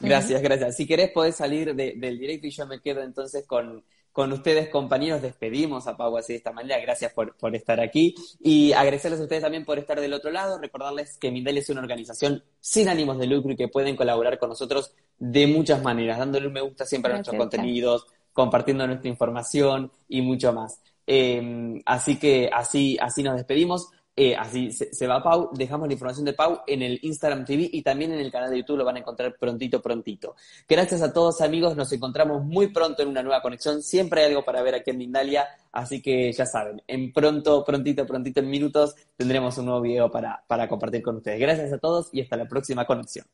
Gracias, 0.00 0.42
gracias. 0.42 0.76
Si 0.76 0.86
querés, 0.86 1.10
podés 1.10 1.36
salir 1.36 1.74
del 1.74 2.18
directo 2.18 2.46
y 2.46 2.50
yo 2.50 2.66
me 2.66 2.80
quedo 2.80 3.02
entonces 3.02 3.46
con, 3.46 3.82
con 4.12 4.32
ustedes, 4.32 4.68
compañeros. 4.68 5.22
Despedimos 5.22 5.86
a 5.86 5.96
Pau 5.96 6.16
así 6.16 6.34
de 6.34 6.38
esta 6.38 6.52
manera. 6.52 6.78
Gracias 6.80 7.12
por, 7.12 7.34
por, 7.36 7.54
estar 7.54 7.80
aquí. 7.80 8.14
Y 8.40 8.72
agradecerles 8.72 9.20
a 9.20 9.22
ustedes 9.22 9.42
también 9.42 9.64
por 9.64 9.78
estar 9.78 10.00
del 10.00 10.12
otro 10.12 10.30
lado. 10.30 10.58
Recordarles 10.58 11.16
que 11.16 11.30
Mindel 11.30 11.58
es 11.58 11.70
una 11.70 11.80
organización 11.80 12.42
sin 12.60 12.88
ánimos 12.88 13.18
de 13.18 13.26
lucro 13.26 13.52
y 13.52 13.56
que 13.56 13.68
pueden 13.68 13.96
colaborar 13.96 14.38
con 14.38 14.50
nosotros 14.50 14.92
de 15.18 15.46
muchas 15.46 15.82
maneras, 15.82 16.18
dándole 16.18 16.46
un 16.46 16.52
me 16.52 16.60
gusta 16.60 16.84
siempre 16.84 17.12
a 17.12 17.14
nuestros 17.16 17.36
contenidos, 17.36 18.06
compartiendo 18.34 18.86
nuestra 18.86 19.08
información 19.08 19.90
y 20.08 20.20
mucho 20.20 20.52
más. 20.52 20.80
Eh, 21.06 21.80
así 21.86 22.18
que 22.18 22.50
así, 22.52 22.98
así 23.00 23.22
nos 23.22 23.36
despedimos. 23.36 23.90
Eh, 24.18 24.34
así 24.34 24.72
se, 24.72 25.06
va 25.06 25.22
Pau, 25.22 25.50
dejamos 25.52 25.88
la 25.88 25.92
información 25.92 26.24
de 26.24 26.32
Pau 26.32 26.60
en 26.66 26.80
el 26.80 26.98
Instagram 27.02 27.44
TV 27.44 27.68
y 27.70 27.82
también 27.82 28.12
en 28.12 28.20
el 28.20 28.32
canal 28.32 28.50
de 28.50 28.56
YouTube 28.56 28.78
lo 28.78 28.84
van 28.86 28.96
a 28.96 29.00
encontrar 29.00 29.36
prontito, 29.38 29.82
prontito. 29.82 30.34
Gracias 30.66 31.02
a 31.02 31.12
todos 31.12 31.42
amigos, 31.42 31.76
nos 31.76 31.92
encontramos 31.92 32.42
muy 32.42 32.68
pronto 32.68 33.02
en 33.02 33.08
una 33.10 33.22
nueva 33.22 33.42
conexión, 33.42 33.82
siempre 33.82 34.22
hay 34.22 34.28
algo 34.28 34.42
para 34.42 34.62
ver 34.62 34.74
aquí 34.74 34.90
en 34.90 34.96
Mindalia, 34.96 35.46
así 35.70 36.00
que 36.00 36.32
ya 36.32 36.46
saben, 36.46 36.82
en 36.86 37.12
pronto, 37.12 37.62
prontito, 37.62 38.06
prontito, 38.06 38.40
en 38.40 38.48
minutos 38.48 38.94
tendremos 39.16 39.58
un 39.58 39.66
nuevo 39.66 39.82
video 39.82 40.10
para, 40.10 40.42
para 40.46 40.66
compartir 40.66 41.02
con 41.02 41.16
ustedes. 41.16 41.38
Gracias 41.38 41.70
a 41.74 41.78
todos 41.78 42.08
y 42.12 42.22
hasta 42.22 42.38
la 42.38 42.48
próxima 42.48 42.86
conexión. 42.86 43.26